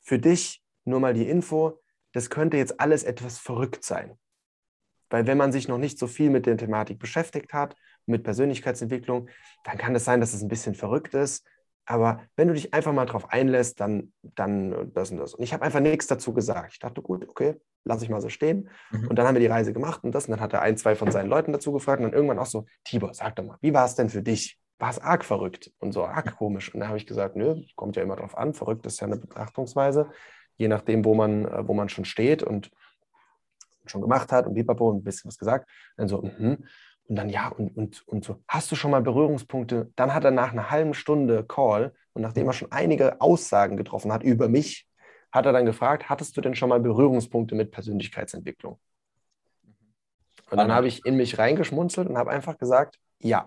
[0.00, 1.80] Für dich nur mal die Info,
[2.12, 4.18] das könnte jetzt alles etwas verrückt sein.
[5.10, 9.28] Weil wenn man sich noch nicht so viel mit der Thematik beschäftigt hat, mit Persönlichkeitsentwicklung,
[9.64, 11.46] dann kann es sein, dass es ein bisschen verrückt ist.
[11.84, 15.34] Aber wenn du dich einfach mal darauf einlässt, dann, dann das und das.
[15.34, 16.72] Und ich habe einfach nichts dazu gesagt.
[16.74, 18.68] Ich dachte, gut, okay, lasse ich mal so stehen.
[18.90, 19.08] Mhm.
[19.08, 20.26] Und dann haben wir die Reise gemacht und das.
[20.26, 21.98] Und dann hat er ein, zwei von seinen Leuten dazu gefragt.
[22.00, 24.58] Und dann irgendwann auch so, Tibor, sag doch mal, wie war es denn für dich?
[24.78, 26.72] War es arg verrückt und so arg komisch?
[26.72, 28.54] Und dann habe ich gesagt, nö, kommt ja immer drauf an.
[28.54, 30.10] Verrückt ist ja eine Betrachtungsweise,
[30.56, 32.70] je nachdem, wo man, äh, wo man schon steht und
[33.86, 35.68] schon gemacht hat und Bipapo und ein bisschen was gesagt.
[35.96, 36.64] Dann so, mhm.
[37.12, 39.92] Und dann ja, und, und, und so, hast du schon mal Berührungspunkte?
[39.96, 44.10] Dann hat er nach einer halben Stunde Call und nachdem er schon einige Aussagen getroffen
[44.10, 44.88] hat über mich,
[45.30, 48.80] hat er dann gefragt, hattest du denn schon mal Berührungspunkte mit Persönlichkeitsentwicklung?
[50.50, 53.44] Und dann habe ich in mich reingeschmunzelt und habe einfach gesagt, ja.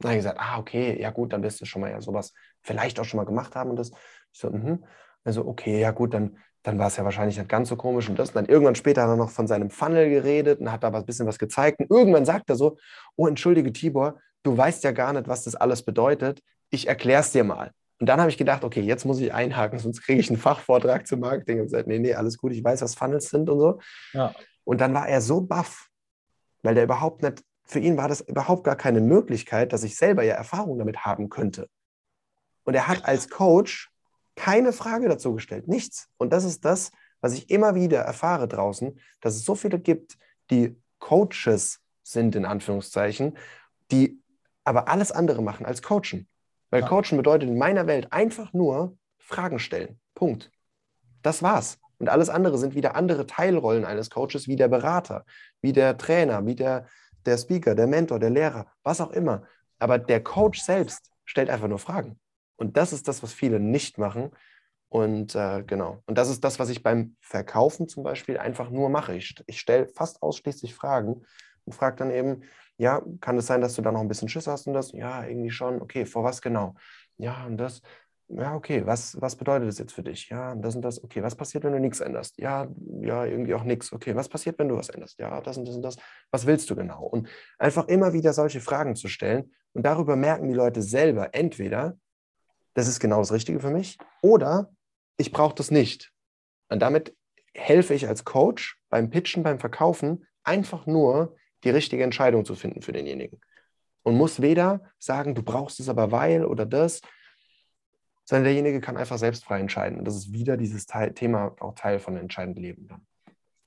[0.00, 2.34] Dann habe ich gesagt, ah, okay, ja gut, dann wirst du schon mal ja sowas
[2.60, 3.92] vielleicht auch schon mal gemacht haben und das.
[4.30, 4.84] Ich so, mhm.
[5.24, 8.18] Also, okay, ja gut, dann dann war es ja wahrscheinlich nicht ganz so komisch und
[8.18, 8.30] das.
[8.30, 11.04] Und dann irgendwann später hat er noch von seinem Funnel geredet und hat da ein
[11.04, 11.80] bisschen was gezeigt.
[11.80, 12.76] Und irgendwann sagt er so:
[13.16, 16.40] Oh, entschuldige, Tibor, du weißt ja gar nicht, was das alles bedeutet.
[16.70, 17.72] Ich erkläre es dir mal.
[17.98, 21.06] Und dann habe ich gedacht, okay, jetzt muss ich einhaken, sonst kriege ich einen Fachvortrag
[21.06, 23.78] zum Marketing und gesagt, nee, nee, alles gut, ich weiß, was Funnels sind und so.
[24.12, 24.34] Ja.
[24.64, 25.88] Und dann war er so baff,
[26.64, 30.24] weil der überhaupt nicht, für ihn war das überhaupt gar keine Möglichkeit, dass ich selber
[30.24, 31.68] ja Erfahrung damit haben könnte.
[32.64, 33.91] Und er hat als Coach
[34.36, 36.08] keine Frage dazu gestellt, nichts.
[36.16, 36.90] Und das ist das,
[37.20, 40.18] was ich immer wieder erfahre draußen, dass es so viele gibt,
[40.50, 43.38] die Coaches sind, in Anführungszeichen,
[43.90, 44.20] die
[44.64, 46.28] aber alles andere machen als Coachen.
[46.70, 46.88] Weil ja.
[46.88, 50.00] Coachen bedeutet in meiner Welt einfach nur Fragen stellen.
[50.14, 50.50] Punkt.
[51.22, 51.78] Das war's.
[51.98, 55.24] Und alles andere sind wieder andere Teilrollen eines Coaches, wie der Berater,
[55.60, 56.86] wie der Trainer, wie der,
[57.26, 59.44] der Speaker, der Mentor, der Lehrer, was auch immer.
[59.78, 62.18] Aber der Coach selbst stellt einfach nur Fragen.
[62.56, 64.30] Und das ist das, was viele nicht machen.
[64.88, 66.02] Und äh, genau.
[66.06, 69.14] Und das ist das, was ich beim Verkaufen zum Beispiel einfach nur mache.
[69.16, 71.22] Ich, ich stelle fast ausschließlich Fragen
[71.64, 72.42] und frage dann eben,
[72.76, 74.92] ja, kann es sein, dass du da noch ein bisschen Schiss hast und das?
[74.92, 75.80] Ja, irgendwie schon.
[75.80, 76.74] Okay, vor was genau?
[77.16, 77.80] Ja, und das.
[78.28, 80.28] Ja, okay, was, was bedeutet das jetzt für dich?
[80.30, 81.02] Ja, das und das.
[81.02, 82.38] Okay, was passiert, wenn du nichts änderst?
[82.38, 82.66] Ja,
[83.00, 83.92] ja, irgendwie auch nichts.
[83.92, 85.18] Okay, was passiert, wenn du was änderst?
[85.18, 85.96] Ja, das und das und das.
[86.30, 87.04] Was willst du genau?
[87.04, 89.52] Und einfach immer wieder solche Fragen zu stellen.
[89.74, 91.96] Und darüber merken die Leute selber entweder,
[92.74, 94.72] das ist genau das Richtige für mich, oder
[95.16, 96.12] ich brauche das nicht.
[96.68, 97.14] Und damit
[97.54, 102.82] helfe ich als Coach beim Pitchen, beim Verkaufen, einfach nur die richtige Entscheidung zu finden
[102.82, 103.40] für denjenigen.
[104.02, 107.02] Und muss weder sagen, du brauchst es aber weil oder das,
[108.24, 109.98] sondern derjenige kann einfach selbst frei entscheiden.
[109.98, 112.88] Und das ist wieder dieses Teil, Thema auch Teil von entscheidendem Leben.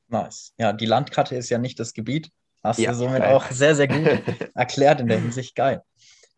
[0.07, 0.53] Nice.
[0.57, 2.31] Ja, die Landkarte ist ja nicht das Gebiet.
[2.63, 3.33] Hast ja, du somit geil.
[3.33, 4.05] auch sehr, sehr gut
[4.55, 5.55] erklärt in der Hinsicht.
[5.55, 5.83] Geil.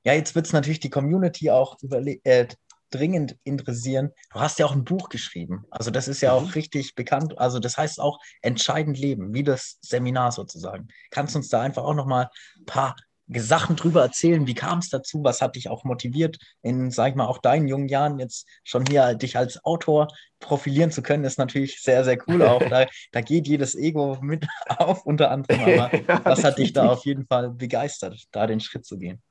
[0.07, 1.75] Ja, jetzt wird es natürlich die Community auch
[2.23, 2.47] äh,
[2.91, 4.13] dringend interessieren.
[4.31, 5.65] Du hast ja auch ein Buch geschrieben.
[5.69, 6.51] Also das ist ja auch mhm.
[6.51, 7.37] richtig bekannt.
[7.37, 10.87] Also das heißt auch entscheidend leben, wie das Seminar sozusagen.
[11.11, 12.95] Kannst du uns da einfach auch noch mal ein paar
[13.35, 14.47] Sachen drüber erzählen?
[14.47, 15.25] Wie kam es dazu?
[15.25, 18.85] Was hat dich auch motiviert, in, sag ich mal, auch deinen jungen Jahren jetzt schon
[18.85, 20.07] hier dich als Autor
[20.39, 21.25] profilieren zu können?
[21.25, 22.61] Ist natürlich sehr, sehr cool auch.
[22.69, 25.59] Da, da geht jedes Ego mit auf, unter anderem.
[25.59, 29.21] Aber ja, was hat dich da auf jeden Fall begeistert, da den Schritt zu gehen?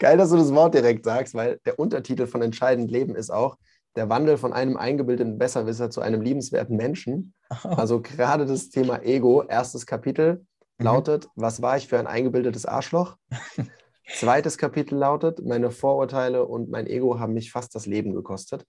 [0.00, 3.56] Geil, dass du das Wort direkt sagst, weil der Untertitel von Entscheidend Leben ist auch
[3.94, 7.34] der Wandel von einem eingebildeten Besserwisser zu einem liebenswerten Menschen.
[7.64, 7.68] Oh.
[7.76, 10.44] Also gerade das Thema Ego, erstes Kapitel,
[10.80, 10.84] Mhm.
[10.84, 13.16] lautet, was war ich für ein eingebildetes Arschloch?
[14.08, 18.66] Zweites Kapitel lautet, meine Vorurteile und mein Ego haben mich fast das Leben gekostet.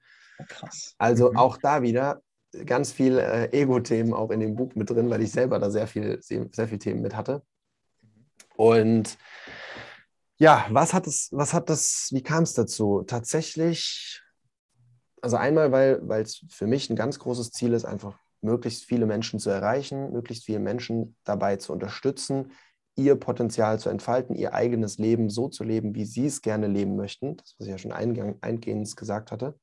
[0.47, 0.93] Krass.
[0.99, 1.37] Also mhm.
[1.37, 2.21] auch da wieder
[2.65, 5.87] ganz viel äh, Ego-Themen auch in dem Buch mit drin, weil ich selber da sehr
[5.87, 7.41] viel, sehr viel Themen mit hatte.
[8.57, 9.17] Und
[10.41, 13.03] ja, was hat es, was hat das, wie kam es dazu?
[13.05, 14.23] Tatsächlich,
[15.21, 19.39] also einmal, weil es für mich ein ganz großes Ziel ist, einfach möglichst viele Menschen
[19.39, 22.53] zu erreichen, möglichst viele Menschen dabei zu unterstützen,
[22.95, 26.95] ihr Potenzial zu entfalten, ihr eigenes Leben so zu leben, wie sie es gerne leben
[26.95, 27.37] möchten.
[27.37, 29.59] Das, was ich ja schon eingang, eingehend gesagt hatte.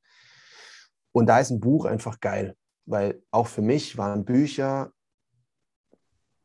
[1.10, 4.92] Und da ist ein Buch einfach geil, weil auch für mich waren Bücher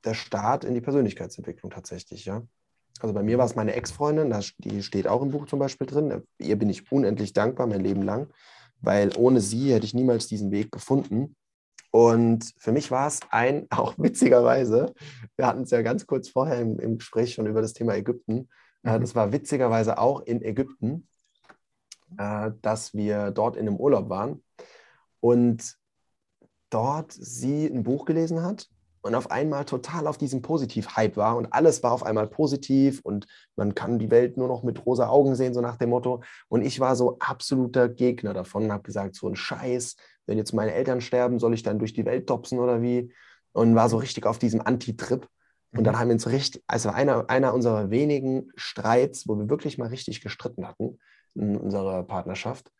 [0.03, 2.41] der Start in die Persönlichkeitsentwicklung tatsächlich, ja.
[2.99, 6.23] Also bei mir war es meine Ex-Freundin, die steht auch im Buch zum Beispiel drin.
[6.37, 8.29] Ihr bin ich unendlich dankbar mein Leben lang,
[8.81, 11.35] weil ohne sie hätte ich niemals diesen Weg gefunden.
[11.91, 14.93] Und für mich war es ein, auch witzigerweise,
[15.35, 18.49] wir hatten es ja ganz kurz vorher im, im, Gespräch schon über das Thema Ägypten,
[18.83, 21.07] Äh, das war witzigerweise auch in Ägypten,
[22.17, 24.43] äh, dass wir dort in einem Urlaub waren
[25.19, 25.77] und
[26.69, 28.67] dort sie ein Buch gelesen hat
[29.03, 33.27] und auf einmal total auf diesem Positiv-Hype war und alles war auf einmal positiv und
[33.57, 36.23] man kann die Welt nur noch mit rosa Augen sehen, so nach dem Motto.
[36.47, 40.53] Und ich war so absoluter Gegner davon und habe gesagt, so ein Scheiß, wenn jetzt
[40.53, 43.13] meine Eltern sterben, soll ich dann durch die Welt topsen oder wie?
[43.51, 45.27] Und war so richtig auf diesem Anti-Trip.
[45.75, 45.99] Und dann mhm.
[45.99, 50.21] haben wir uns richtig, also einer, einer unserer wenigen Streits, wo wir wirklich mal richtig
[50.21, 50.97] gestritten hatten
[51.35, 52.71] in unserer Partnerschaft.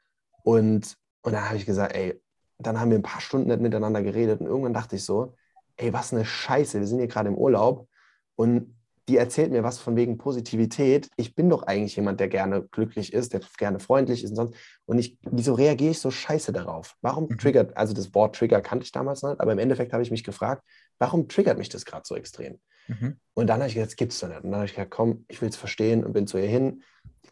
[0.44, 2.22] Und, und dann habe ich gesagt, ey,
[2.60, 5.36] dann haben wir ein paar Stunden nicht miteinander geredet und irgendwann dachte ich so,
[5.78, 7.88] ey, was eine Scheiße, wir sind hier gerade im Urlaub
[8.36, 8.76] und
[9.10, 11.10] die erzählt mir was von wegen Positivität.
[11.18, 14.56] Ich bin doch eigentlich jemand, der gerne glücklich ist, der gerne freundlich ist und sonst.
[14.86, 16.96] Und ich, wieso reagiere ich so scheiße darauf?
[17.02, 17.38] Warum mhm.
[17.38, 20.24] triggert, also das Wort Trigger kannte ich damals nicht, aber im Endeffekt habe ich mich
[20.24, 20.64] gefragt,
[21.00, 22.60] warum triggert mich das gerade so extrem?
[22.88, 23.18] Mhm.
[23.34, 24.44] Und dann habe ich gesagt, das gibt es doch nicht.
[24.44, 26.84] Und dann habe ich gesagt, komm, ich will es verstehen und bin zu ihr hin.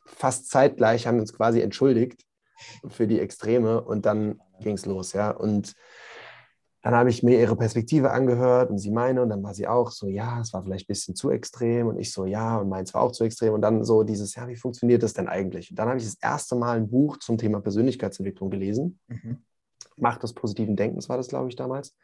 [0.05, 2.25] Fast zeitgleich haben wir uns quasi entschuldigt
[2.89, 5.31] für die Extreme und dann ging es los, ja.
[5.31, 5.73] Und
[6.81, 9.91] dann habe ich mir ihre Perspektive angehört und sie meine und dann war sie auch
[9.91, 12.93] so, ja, es war vielleicht ein bisschen zu extrem und ich so, ja, und meins
[12.93, 15.69] war auch zu extrem und dann so dieses, ja, wie funktioniert das denn eigentlich?
[15.69, 18.99] Und dann habe ich das erste Mal ein Buch zum Thema Persönlichkeitsentwicklung gelesen.
[19.07, 19.43] Mhm.
[19.97, 21.95] Macht des positiven Denkens war das, glaube ich, damals.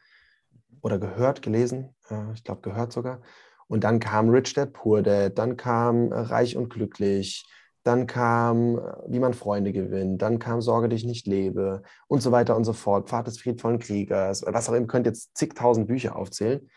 [0.81, 3.21] Oder gehört, gelesen, äh, ich glaube, gehört sogar.
[3.67, 7.47] Und dann kam Rich Dad Poor Dad, dann kam äh, Reich und Glücklich,
[7.87, 12.31] dann kam, äh, wie man Freunde gewinnt, dann kam Sorge, dich nicht lebe und so
[12.31, 15.87] weiter und so fort, Pfad des friedvollen Kriegers, was auch immer, ihr könnt jetzt zigtausend
[15.87, 16.69] Bücher aufzählen.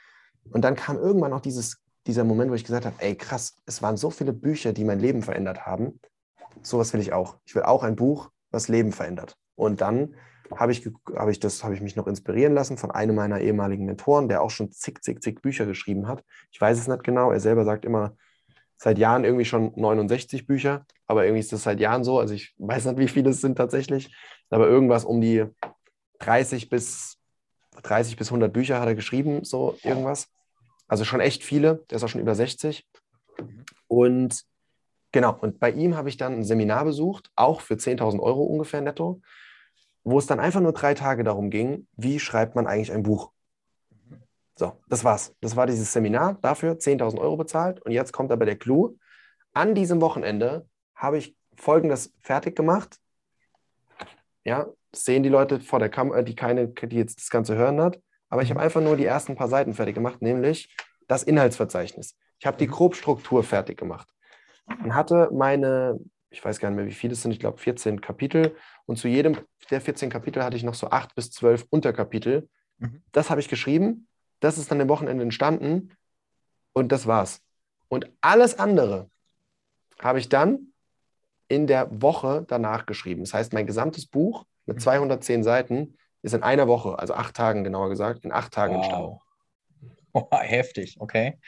[0.51, 3.83] Und dann kam irgendwann noch dieses, dieser Moment, wo ich gesagt habe, ey krass, es
[3.83, 6.01] waren so viele Bücher, die mein Leben verändert haben.
[6.63, 7.37] Sowas will ich auch.
[7.45, 9.37] Ich will auch ein Buch, was Leben verändert.
[9.57, 10.15] Und dann
[10.57, 14.29] habe ich, hab ich, habe ich mich noch inspirieren lassen von einem meiner ehemaligen Mentoren,
[14.29, 16.25] der auch schon zig, zig, zig Bücher geschrieben hat.
[16.51, 17.31] Ich weiß es nicht genau.
[17.31, 18.17] Er selber sagt immer,
[18.83, 22.19] seit Jahren irgendwie schon 69 Bücher, aber irgendwie ist das seit Jahren so.
[22.19, 24.15] Also ich weiß nicht, wie viele es sind tatsächlich,
[24.49, 25.45] aber irgendwas um die
[26.21, 27.19] 30 bis
[27.83, 30.29] 30 bis 100 Bücher hat er geschrieben, so irgendwas.
[30.89, 31.85] Also schon echt viele.
[31.91, 32.89] Der ist auch schon über 60.
[33.87, 34.45] Und
[35.13, 38.81] genau, und bei ihm habe ich dann ein Seminar besucht, auch für 10.000 Euro ungefähr
[38.81, 39.21] netto,
[40.05, 43.31] wo es dann einfach nur drei Tage darum ging, wie schreibt man eigentlich ein Buch.
[44.61, 45.35] So, das war's.
[45.41, 47.81] Das war dieses Seminar, dafür 10.000 Euro bezahlt.
[47.81, 48.99] Und jetzt kommt aber der Clou.
[49.55, 52.99] An diesem Wochenende habe ich Folgendes fertig gemacht.
[54.45, 58.03] Ja, sehen die Leute vor der Kamera, die keine, die jetzt das Ganze hören hat.
[58.29, 60.77] Aber ich habe einfach nur die ersten paar Seiten fertig gemacht, nämlich
[61.09, 62.19] das Inhaltsverzeichnis.
[62.39, 62.73] Ich habe die mhm.
[62.73, 64.09] Grobstruktur fertig gemacht
[64.85, 68.03] und hatte meine, ich weiß gar nicht mehr, wie viele es sind, ich glaube 14
[68.03, 68.55] Kapitel.
[68.85, 69.39] Und zu jedem
[69.71, 72.47] der 14 Kapitel hatte ich noch so acht bis zwölf Unterkapitel.
[72.77, 73.03] Mhm.
[73.13, 74.07] Das habe ich geschrieben
[74.41, 75.93] das ist dann am Wochenende entstanden
[76.73, 77.41] und das war's.
[77.89, 79.11] Und alles andere
[80.01, 80.73] habe ich dann
[81.49, 83.23] in der Woche danach geschrieben.
[83.23, 85.45] Das heißt, mein gesamtes Buch mit 210 mhm.
[85.45, 88.83] Seiten ist in einer Woche, also acht Tagen genauer gesagt, in acht Tagen wow.
[88.83, 89.19] entstanden.
[90.13, 91.39] Oh, heftig, okay.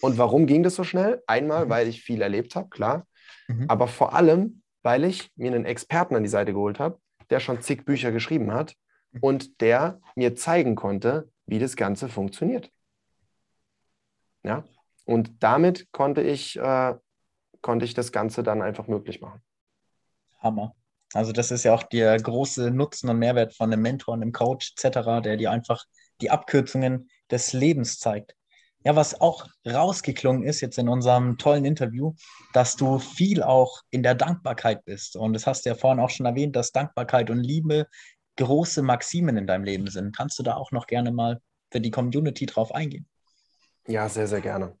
[0.00, 1.22] Und warum ging das so schnell?
[1.26, 1.70] Einmal, mhm.
[1.70, 3.06] weil ich viel erlebt habe, klar.
[3.48, 3.66] Mhm.
[3.68, 6.98] Aber vor allem, weil ich mir einen Experten an die Seite geholt habe,
[7.30, 8.74] der schon zig Bücher geschrieben hat
[9.12, 9.20] mhm.
[9.20, 12.70] und der mir zeigen konnte, wie das Ganze funktioniert.
[14.42, 14.64] Ja,
[15.04, 16.94] und damit konnte ich, äh,
[17.60, 19.42] konnte ich das Ganze dann einfach möglich machen.
[20.38, 20.74] Hammer.
[21.12, 24.74] Also das ist ja auch der große Nutzen und Mehrwert von einem Mentor, einem Coach
[24.76, 25.84] etc., der dir einfach
[26.20, 28.34] die Abkürzungen des Lebens zeigt.
[28.86, 32.12] Ja, was auch rausgeklungen ist jetzt in unserem tollen Interview,
[32.52, 35.16] dass du viel auch in der Dankbarkeit bist.
[35.16, 37.86] Und das hast du ja vorhin auch schon erwähnt, dass Dankbarkeit und Liebe
[38.36, 40.16] große Maximen in deinem Leben sind.
[40.16, 43.06] Kannst du da auch noch gerne mal für die Community drauf eingehen?
[43.86, 44.76] Ja, sehr, sehr gerne.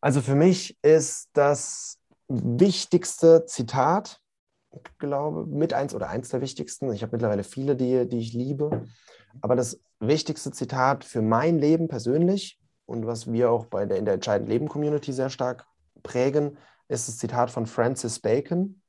[0.00, 4.20] Also für mich ist das wichtigste Zitat,
[4.72, 6.92] ich glaube, mit eins oder eins der wichtigsten.
[6.92, 8.86] Ich habe mittlerweile viele, die, die ich liebe.
[9.40, 14.04] Aber das wichtigste Zitat für mein Leben persönlich und was wir auch bei der, in
[14.04, 15.66] der Entscheidend Leben Community sehr stark
[16.02, 16.58] prägen,
[16.88, 18.82] ist das Zitat von Francis Bacon.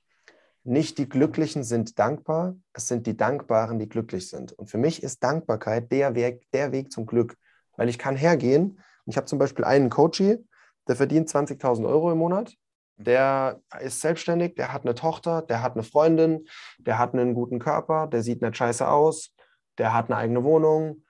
[0.67, 4.51] Nicht die Glücklichen sind dankbar, es sind die Dankbaren, die glücklich sind.
[4.53, 7.37] Und für mich ist Dankbarkeit der Weg, der Weg zum Glück,
[7.77, 8.71] weil ich kann hergehen
[9.05, 10.43] und ich habe zum Beispiel einen Coachie,
[10.87, 12.55] der verdient 20.000 Euro im Monat,
[12.97, 16.47] der ist selbstständig, der hat eine Tochter, der hat eine Freundin,
[16.79, 19.35] der hat einen guten Körper, der sieht nicht scheiße aus,
[19.77, 21.03] der hat eine eigene Wohnung,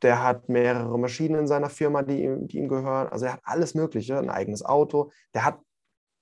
[0.00, 3.08] der hat mehrere Maschinen in seiner Firma, die ihm, die ihm gehören.
[3.08, 5.10] Also er hat alles Mögliche, ein eigenes Auto.
[5.34, 5.58] Der hat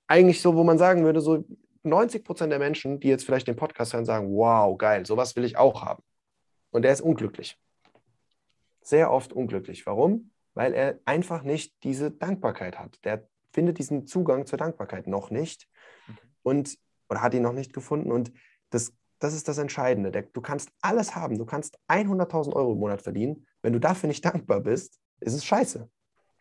[0.08, 1.44] eigentlich so, wo man sagen würde, so
[1.86, 5.44] 90 Prozent der Menschen, die jetzt vielleicht den Podcast hören, sagen, wow, geil, sowas will
[5.44, 6.02] ich auch haben.
[6.70, 7.58] Und der ist unglücklich.
[8.82, 9.86] Sehr oft unglücklich.
[9.86, 10.30] Warum?
[10.54, 12.98] Weil er einfach nicht diese Dankbarkeit hat.
[13.04, 15.68] Der findet diesen Zugang zur Dankbarkeit noch nicht
[16.42, 18.10] und oder hat ihn noch nicht gefunden.
[18.10, 18.32] Und
[18.70, 20.10] das, das ist das Entscheidende.
[20.32, 21.38] Du kannst alles haben.
[21.38, 23.46] Du kannst 100.000 Euro im Monat verdienen.
[23.62, 25.88] Wenn du dafür nicht dankbar bist, ist es scheiße.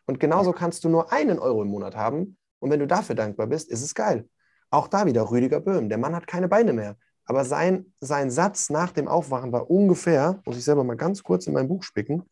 [0.06, 2.36] Und genauso kannst du nur einen Euro im Monat haben.
[2.58, 4.28] Und wenn du dafür dankbar bist, ist es geil.
[4.70, 5.88] Auch da wieder Rüdiger Böhm.
[5.88, 6.96] Der Mann hat keine Beine mehr.
[7.24, 11.46] Aber sein, sein Satz nach dem Aufwachen war ungefähr, muss ich selber mal ganz kurz
[11.46, 12.28] in mein Buch spicken,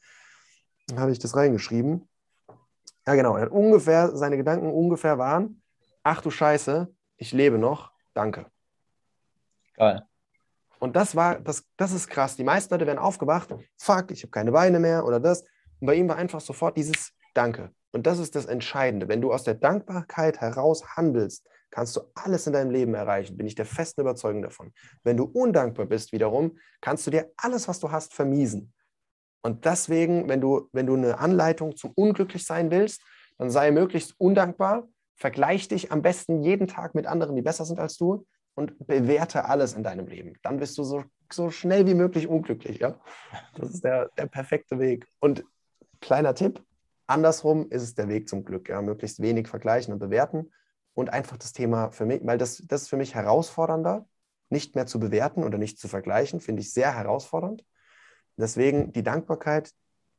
[0.86, 2.08] dann habe ich das reingeschrieben.
[3.06, 3.36] Ja, genau.
[3.36, 5.62] Er hat ungefähr, seine Gedanken ungefähr waren:
[6.02, 8.46] Ach du Scheiße, ich lebe noch, danke.
[9.74, 10.06] Geil.
[10.78, 12.36] Und das war, das, das ist krass.
[12.36, 15.42] Die meisten Leute werden aufgewacht, fuck, ich habe keine Beine mehr oder das.
[15.80, 17.72] Und bei ihm war einfach sofort dieses Danke.
[17.92, 19.08] Und das ist das Entscheidende.
[19.08, 23.36] Wenn du aus der Dankbarkeit heraus handelst, kannst du alles in deinem Leben erreichen.
[23.36, 24.72] Bin ich der festen Überzeugung davon.
[25.02, 28.72] Wenn du undankbar bist, wiederum, kannst du dir alles, was du hast, vermiesen.
[29.42, 33.02] Und deswegen, wenn du, wenn du eine Anleitung zum Unglücklichsein willst,
[33.38, 37.80] dann sei möglichst undankbar, vergleich dich am besten jeden Tag mit anderen, die besser sind
[37.80, 40.34] als du und bewerte alles in deinem Leben.
[40.44, 42.78] Dann bist du so, so schnell wie möglich unglücklich.
[42.78, 43.00] Ja?
[43.56, 45.08] Das ist der, der perfekte Weg.
[45.18, 45.44] Und
[46.00, 46.62] kleiner Tipp,
[47.08, 48.68] andersrum ist es der Weg zum Glück.
[48.68, 48.80] Ja?
[48.80, 50.52] Möglichst wenig vergleichen und bewerten
[50.94, 54.06] und einfach das Thema für mich, weil das, das ist für mich herausfordernder,
[54.50, 57.64] nicht mehr zu bewerten oder nicht zu vergleichen, finde ich sehr herausfordernd.
[58.36, 59.72] Deswegen die Dankbarkeit,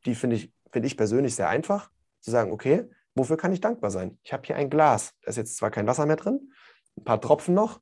[0.06, 3.92] die finde ich, finde ich persönlich sehr einfach, zu sagen, okay, wofür kann ich dankbar
[3.92, 4.18] sein?
[4.24, 6.52] Ich habe hier ein Glas, da ist jetzt zwar kein Wasser mehr drin,
[6.98, 7.80] ein paar Tropfen noch,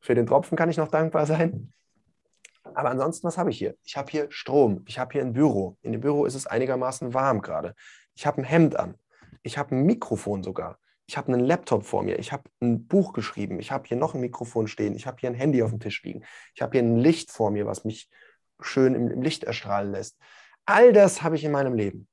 [0.00, 1.72] für den Tropfen kann ich noch dankbar sein.
[2.74, 3.76] Aber ansonsten, was habe ich hier?
[3.82, 4.82] Ich habe hier Strom.
[4.86, 5.78] Ich habe hier ein Büro.
[5.82, 7.74] In dem Büro ist es einigermaßen warm gerade.
[8.14, 8.96] Ich habe ein Hemd an.
[9.42, 10.78] Ich habe ein Mikrofon sogar.
[11.06, 12.18] Ich habe einen Laptop vor mir.
[12.18, 13.60] Ich habe ein Buch geschrieben.
[13.60, 14.94] Ich habe hier noch ein Mikrofon stehen.
[14.96, 16.24] Ich habe hier ein Handy auf dem Tisch liegen.
[16.54, 18.08] Ich habe hier ein Licht vor mir, was mich
[18.60, 20.18] schön im, im Licht erstrahlen lässt.
[20.64, 22.08] All das habe ich in meinem Leben.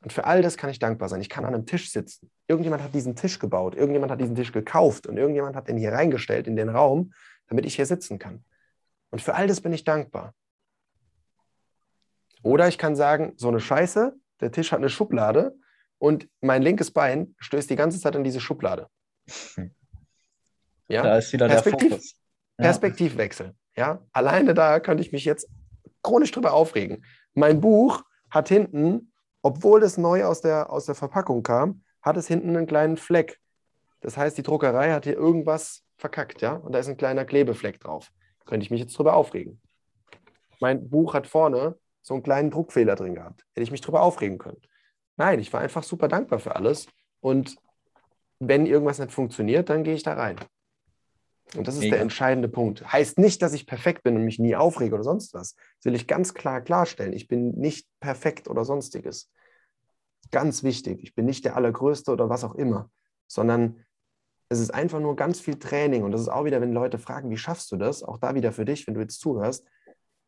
[0.00, 1.20] Und für all das kann ich dankbar sein.
[1.20, 2.30] Ich kann an einem Tisch sitzen.
[2.46, 5.92] Irgendjemand hat diesen Tisch gebaut, irgendjemand hat diesen Tisch gekauft und irgendjemand hat den hier
[5.92, 7.14] reingestellt in den Raum,
[7.46, 8.44] damit ich hier sitzen kann.
[9.10, 10.34] Und für all das bin ich dankbar.
[12.42, 15.56] Oder ich kann sagen, so eine Scheiße, der Tisch hat eine Schublade
[16.04, 18.88] und mein linkes Bein stößt die ganze Zeit in diese Schublade.
[20.86, 21.02] Ja?
[21.02, 22.14] Da ist wieder Perspektiv, der Fokus.
[22.58, 22.64] Ja.
[22.64, 23.54] Perspektivwechsel.
[23.74, 24.02] Ja?
[24.12, 25.48] Alleine da könnte ich mich jetzt
[26.02, 27.06] chronisch drüber aufregen.
[27.32, 29.10] Mein Buch hat hinten
[29.44, 33.38] obwohl es neu aus der, aus der Verpackung kam, hat es hinten einen kleinen Fleck.
[34.00, 36.54] Das heißt, die Druckerei hat hier irgendwas verkackt, ja?
[36.54, 38.10] Und da ist ein kleiner Klebefleck drauf.
[38.46, 39.60] Könnte ich mich jetzt drüber aufregen.
[40.60, 43.44] Mein Buch hat vorne so einen kleinen Druckfehler drin gehabt.
[43.52, 44.62] Hätte ich mich drüber aufregen können.
[45.16, 46.86] Nein, ich war einfach super dankbar für alles.
[47.20, 47.56] Und
[48.40, 50.36] wenn irgendwas nicht funktioniert, dann gehe ich da rein.
[51.56, 51.96] Und das ist Mega.
[51.96, 52.90] der entscheidende Punkt.
[52.92, 55.54] Heißt nicht, dass ich perfekt bin und mich nie aufrege oder sonst was.
[55.54, 57.12] Das will ich ganz klar klarstellen.
[57.12, 59.30] Ich bin nicht perfekt oder sonstiges.
[60.30, 61.02] Ganz wichtig.
[61.02, 62.90] Ich bin nicht der Allergrößte oder was auch immer,
[63.28, 63.84] sondern
[64.48, 66.02] es ist einfach nur ganz viel Training.
[66.02, 68.02] Und das ist auch wieder, wenn Leute fragen, wie schaffst du das?
[68.02, 69.64] Auch da wieder für dich, wenn du jetzt zuhörst,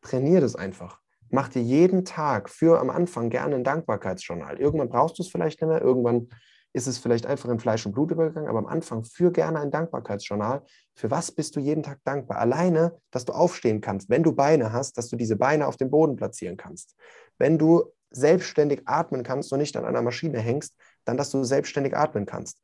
[0.01, 1.01] trainier das einfach.
[1.29, 4.59] Mach dir jeden Tag für am Anfang gerne ein Dankbarkeitsjournal.
[4.59, 6.29] Irgendwann brauchst du es vielleicht nicht mehr, irgendwann
[6.73, 9.71] ist es vielleicht einfach in Fleisch und Blut übergegangen, aber am Anfang führ gerne ein
[9.71, 10.63] Dankbarkeitsjournal.
[10.93, 12.37] Für was bist du jeden Tag dankbar?
[12.37, 15.89] Alleine, dass du aufstehen kannst, wenn du Beine hast, dass du diese Beine auf dem
[15.89, 16.95] Boden platzieren kannst.
[17.37, 21.95] Wenn du selbstständig atmen kannst und nicht an einer Maschine hängst, dann, dass du selbstständig
[21.95, 22.61] atmen kannst.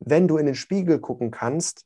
[0.00, 1.84] Wenn du in den Spiegel gucken kannst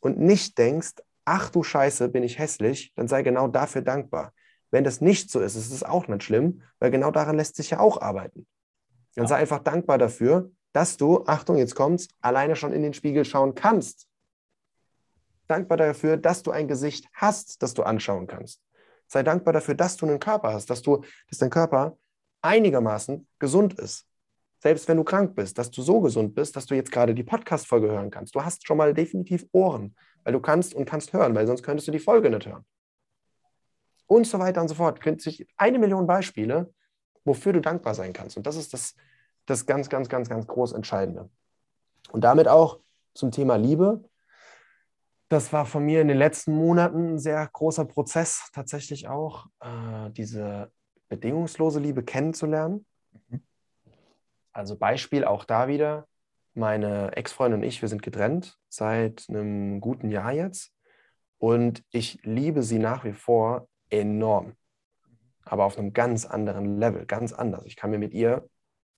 [0.00, 4.32] und nicht denkst, ach du Scheiße, bin ich hässlich, dann sei genau dafür dankbar.
[4.70, 7.70] Wenn das nicht so ist, ist es auch nicht schlimm, weil genau daran lässt sich
[7.70, 8.46] ja auch arbeiten.
[9.14, 13.24] Dann sei einfach dankbar dafür, dass du, Achtung, jetzt kommt's, alleine schon in den Spiegel
[13.24, 14.06] schauen kannst.
[15.46, 18.60] Dankbar dafür, dass du ein Gesicht hast, das du anschauen kannst.
[19.06, 21.96] Sei dankbar dafür, dass du einen Körper hast, dass, du, dass dein Körper
[22.42, 24.06] einigermaßen gesund ist.
[24.60, 27.22] Selbst wenn du krank bist, dass du so gesund bist, dass du jetzt gerade die
[27.22, 28.34] Podcast-Folge hören kannst.
[28.34, 31.88] Du hast schon mal definitiv Ohren, weil du kannst und kannst hören, weil sonst könntest
[31.88, 32.64] du die Folge nicht hören.
[34.08, 35.00] Und so weiter und so fort.
[35.00, 36.74] Könnt sich eine Million Beispiele,
[37.24, 38.36] wofür du dankbar sein kannst.
[38.36, 38.96] Und das ist das,
[39.46, 41.30] das ganz, ganz, ganz, ganz groß Entscheidende.
[42.10, 42.80] Und damit auch
[43.14, 44.02] zum Thema Liebe.
[45.28, 50.10] Das war von mir in den letzten Monaten ein sehr großer Prozess, tatsächlich auch, äh,
[50.10, 50.72] diese
[51.08, 52.86] bedingungslose Liebe kennenzulernen.
[53.28, 53.42] Mhm.
[54.52, 56.06] Also Beispiel auch da wieder,
[56.54, 60.72] meine Ex-Freundin und ich, wir sind getrennt seit einem guten Jahr jetzt.
[61.38, 64.54] Und ich liebe sie nach wie vor enorm
[65.50, 67.64] aber auf einem ganz anderen Level, ganz anders.
[67.64, 68.48] Ich kann mir mit ihr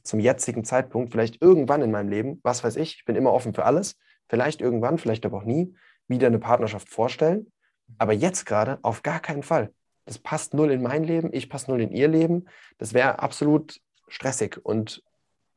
[0.02, 3.54] zum jetzigen Zeitpunkt, vielleicht irgendwann in meinem Leben, was weiß ich, ich bin immer offen
[3.54, 5.74] für alles, vielleicht irgendwann, vielleicht aber auch nie,
[6.08, 7.52] wieder eine Partnerschaft vorstellen.
[7.98, 9.72] Aber jetzt gerade auf gar keinen Fall.
[10.06, 12.46] Das passt null in mein Leben, ich passe null in ihr Leben.
[12.78, 15.02] Das wäre absolut stressig und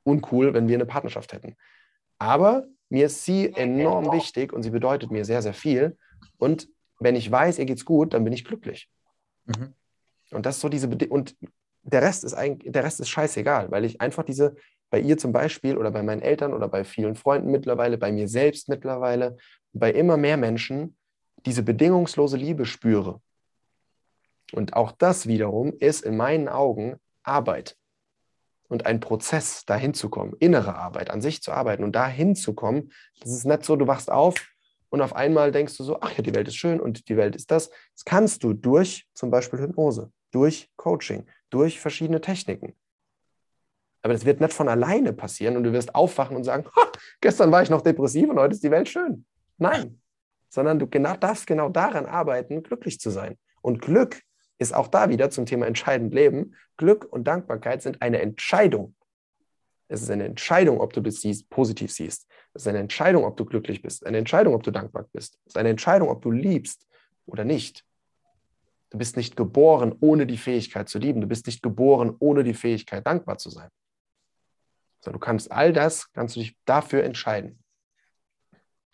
[0.03, 1.55] uncool, wenn wir eine Partnerschaft hätten.
[2.19, 5.97] Aber mir ist sie enorm wichtig und sie bedeutet mir sehr, sehr viel.
[6.37, 6.67] Und
[6.99, 8.89] wenn ich weiß, ihr geht's gut, dann bin ich glücklich.
[9.45, 9.73] Mhm.
[10.31, 11.35] Und das so diese Bedi und
[11.83, 14.55] der Rest ist eigentlich, der Rest ist scheißegal, weil ich einfach diese,
[14.89, 18.27] bei ihr zum Beispiel oder bei meinen Eltern oder bei vielen Freunden mittlerweile, bei mir
[18.27, 19.37] selbst mittlerweile,
[19.73, 20.95] bei immer mehr Menschen
[21.45, 23.21] diese bedingungslose Liebe spüre.
[24.53, 27.75] Und auch das wiederum ist in meinen Augen Arbeit
[28.69, 32.53] und ein Prozess, dahin zu kommen, innere Arbeit, an sich zu arbeiten und dahin zu
[32.53, 32.91] kommen.
[33.19, 34.52] Das ist nicht so, du wachst auf
[34.93, 37.35] und auf einmal denkst du so, ach ja, die Welt ist schön und die Welt
[37.35, 37.71] ist das.
[37.95, 42.75] Das kannst du durch zum Beispiel Hypnose, durch Coaching, durch verschiedene Techniken.
[44.03, 46.65] Aber das wird nicht von alleine passieren und du wirst aufwachen und sagen,
[47.21, 49.25] gestern war ich noch depressiv und heute ist die Welt schön.
[49.57, 49.99] Nein,
[50.47, 53.39] sondern du genau, darfst genau daran arbeiten, glücklich zu sein.
[53.63, 54.21] Und Glück
[54.59, 56.53] ist auch da wieder zum Thema entscheidend Leben.
[56.77, 58.93] Glück und Dankbarkeit sind eine Entscheidung.
[59.87, 62.27] Es ist eine Entscheidung, ob du das siehst, positiv siehst.
[62.53, 64.05] Es ist eine Entscheidung, ob du glücklich bist.
[64.05, 65.39] Eine Entscheidung, ob du dankbar bist.
[65.45, 66.87] Es ist eine Entscheidung, ob du liebst
[67.25, 67.85] oder nicht.
[68.89, 71.19] Du bist nicht geboren, ohne die Fähigkeit zu lieben.
[71.19, 73.69] Du bist nicht geboren, ohne die Fähigkeit, dankbar zu sein.
[75.01, 77.59] Du kannst all das, kannst du dich dafür entscheiden.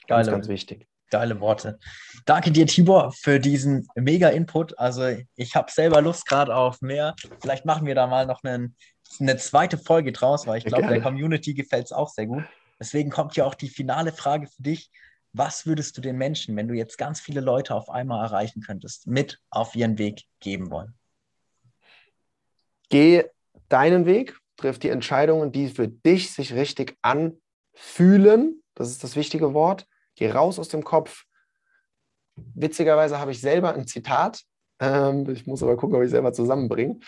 [0.07, 0.87] Ganz, Geile, ganz wichtig.
[1.11, 1.79] Geile Worte.
[2.25, 4.77] Danke dir, Tibor, für diesen mega Input.
[4.79, 7.15] Also ich habe selber Lust gerade auf mehr.
[7.41, 8.75] Vielleicht machen wir da mal noch einen,
[9.19, 12.43] eine zweite Folge draus, weil ich glaube, der Community gefällt es auch sehr gut.
[12.79, 14.91] Deswegen kommt hier auch die finale Frage für dich.
[15.33, 19.07] Was würdest du den Menschen, wenn du jetzt ganz viele Leute auf einmal erreichen könntest,
[19.07, 20.95] mit auf ihren Weg geben wollen?
[22.89, 23.25] Geh
[23.67, 28.63] deinen Weg, triff die Entscheidungen, die für dich sich richtig anfühlen.
[28.73, 29.85] Das ist das wichtige Wort.
[30.15, 31.25] Geh raus aus dem Kopf.
[32.35, 34.43] Witzigerweise habe ich selber ein Zitat.
[34.79, 36.99] Ähm, ich muss aber gucken, ob ich selber zusammenbringe.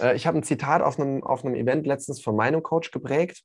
[0.00, 3.42] Äh, ich habe ein Zitat auf einem, auf einem Event letztens von meinem Coach geprägt.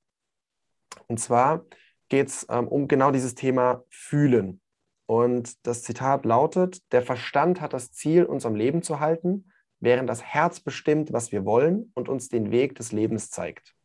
[1.07, 1.65] Und zwar
[2.09, 4.61] geht es ähm, um genau dieses Thema Fühlen.
[5.07, 10.09] Und das Zitat lautet, der Verstand hat das Ziel, uns am Leben zu halten, während
[10.09, 13.76] das Herz bestimmt, was wir wollen und uns den Weg des Lebens zeigt.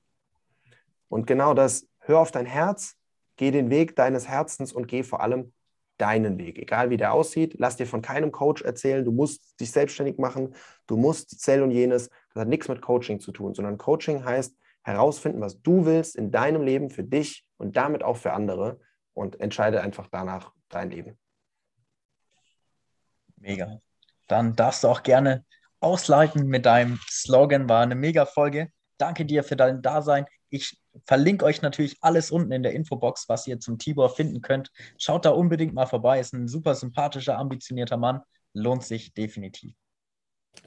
[1.08, 2.96] Und genau das, hör auf dein Herz,
[3.40, 5.54] Geh den Weg deines Herzens und geh vor allem
[6.00, 7.54] deinen Weg, egal wie der aussieht.
[7.58, 10.54] Lass dir von keinem Coach erzählen, du musst dich selbstständig machen,
[10.86, 12.10] du musst Zell und jenes.
[12.32, 16.30] Das hat nichts mit Coaching zu tun, sondern Coaching heißt herausfinden, was du willst in
[16.30, 18.80] deinem Leben für dich und damit auch für andere
[19.12, 21.18] und entscheide einfach danach dein Leben.
[23.36, 23.80] Mega.
[24.28, 25.44] Dann darfst du auch gerne
[25.80, 27.68] ausleiten mit deinem Slogan.
[27.68, 28.70] War eine mega Folge.
[28.96, 30.26] Danke dir für dein Dasein.
[30.50, 34.70] Ich verlinke euch natürlich alles unten in der Infobox, was ihr zum Tibor finden könnt.
[34.98, 36.20] Schaut da unbedingt mal vorbei.
[36.20, 38.20] Ist ein super sympathischer, ambitionierter Mann.
[38.54, 39.74] Lohnt sich definitiv.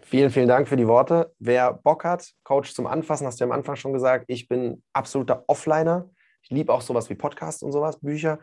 [0.01, 1.34] Vielen, vielen Dank für die Worte.
[1.39, 4.82] Wer Bock hat, Coach zum Anfassen, hast du ja am Anfang schon gesagt, ich bin
[4.93, 6.09] absoluter Offliner.
[6.41, 8.39] Ich liebe auch sowas wie Podcasts und sowas, Bücher.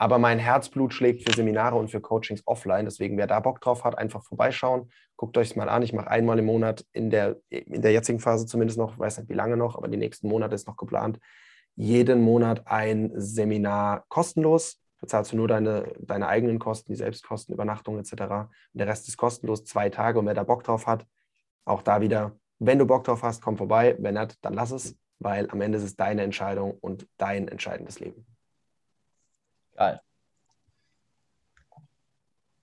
[0.00, 2.86] Aber mein Herzblut schlägt für Seminare und für Coachings offline.
[2.86, 4.90] Deswegen, wer da Bock drauf hat, einfach vorbeischauen.
[5.16, 5.82] Guckt euch es mal an.
[5.82, 9.28] Ich mache einmal im Monat in der, in der jetzigen Phase zumindest noch, weiß nicht
[9.28, 11.20] wie lange noch, aber die nächsten Monate ist noch geplant,
[11.76, 14.80] jeden Monat ein Seminar kostenlos.
[15.02, 18.12] Bezahlst du nur deine, deine eigenen Kosten, die Selbstkosten, Übernachtung etc.
[18.12, 20.18] Und der Rest ist kostenlos, zwei Tage.
[20.18, 21.04] Und wer da Bock drauf hat,
[21.66, 23.96] auch da wieder, wenn du Bock drauf hast, komm vorbei.
[23.98, 28.00] Wenn nicht, dann lass es, weil am Ende ist es deine Entscheidung und dein entscheidendes
[28.00, 28.29] Leben.
[29.80, 30.09] Geil.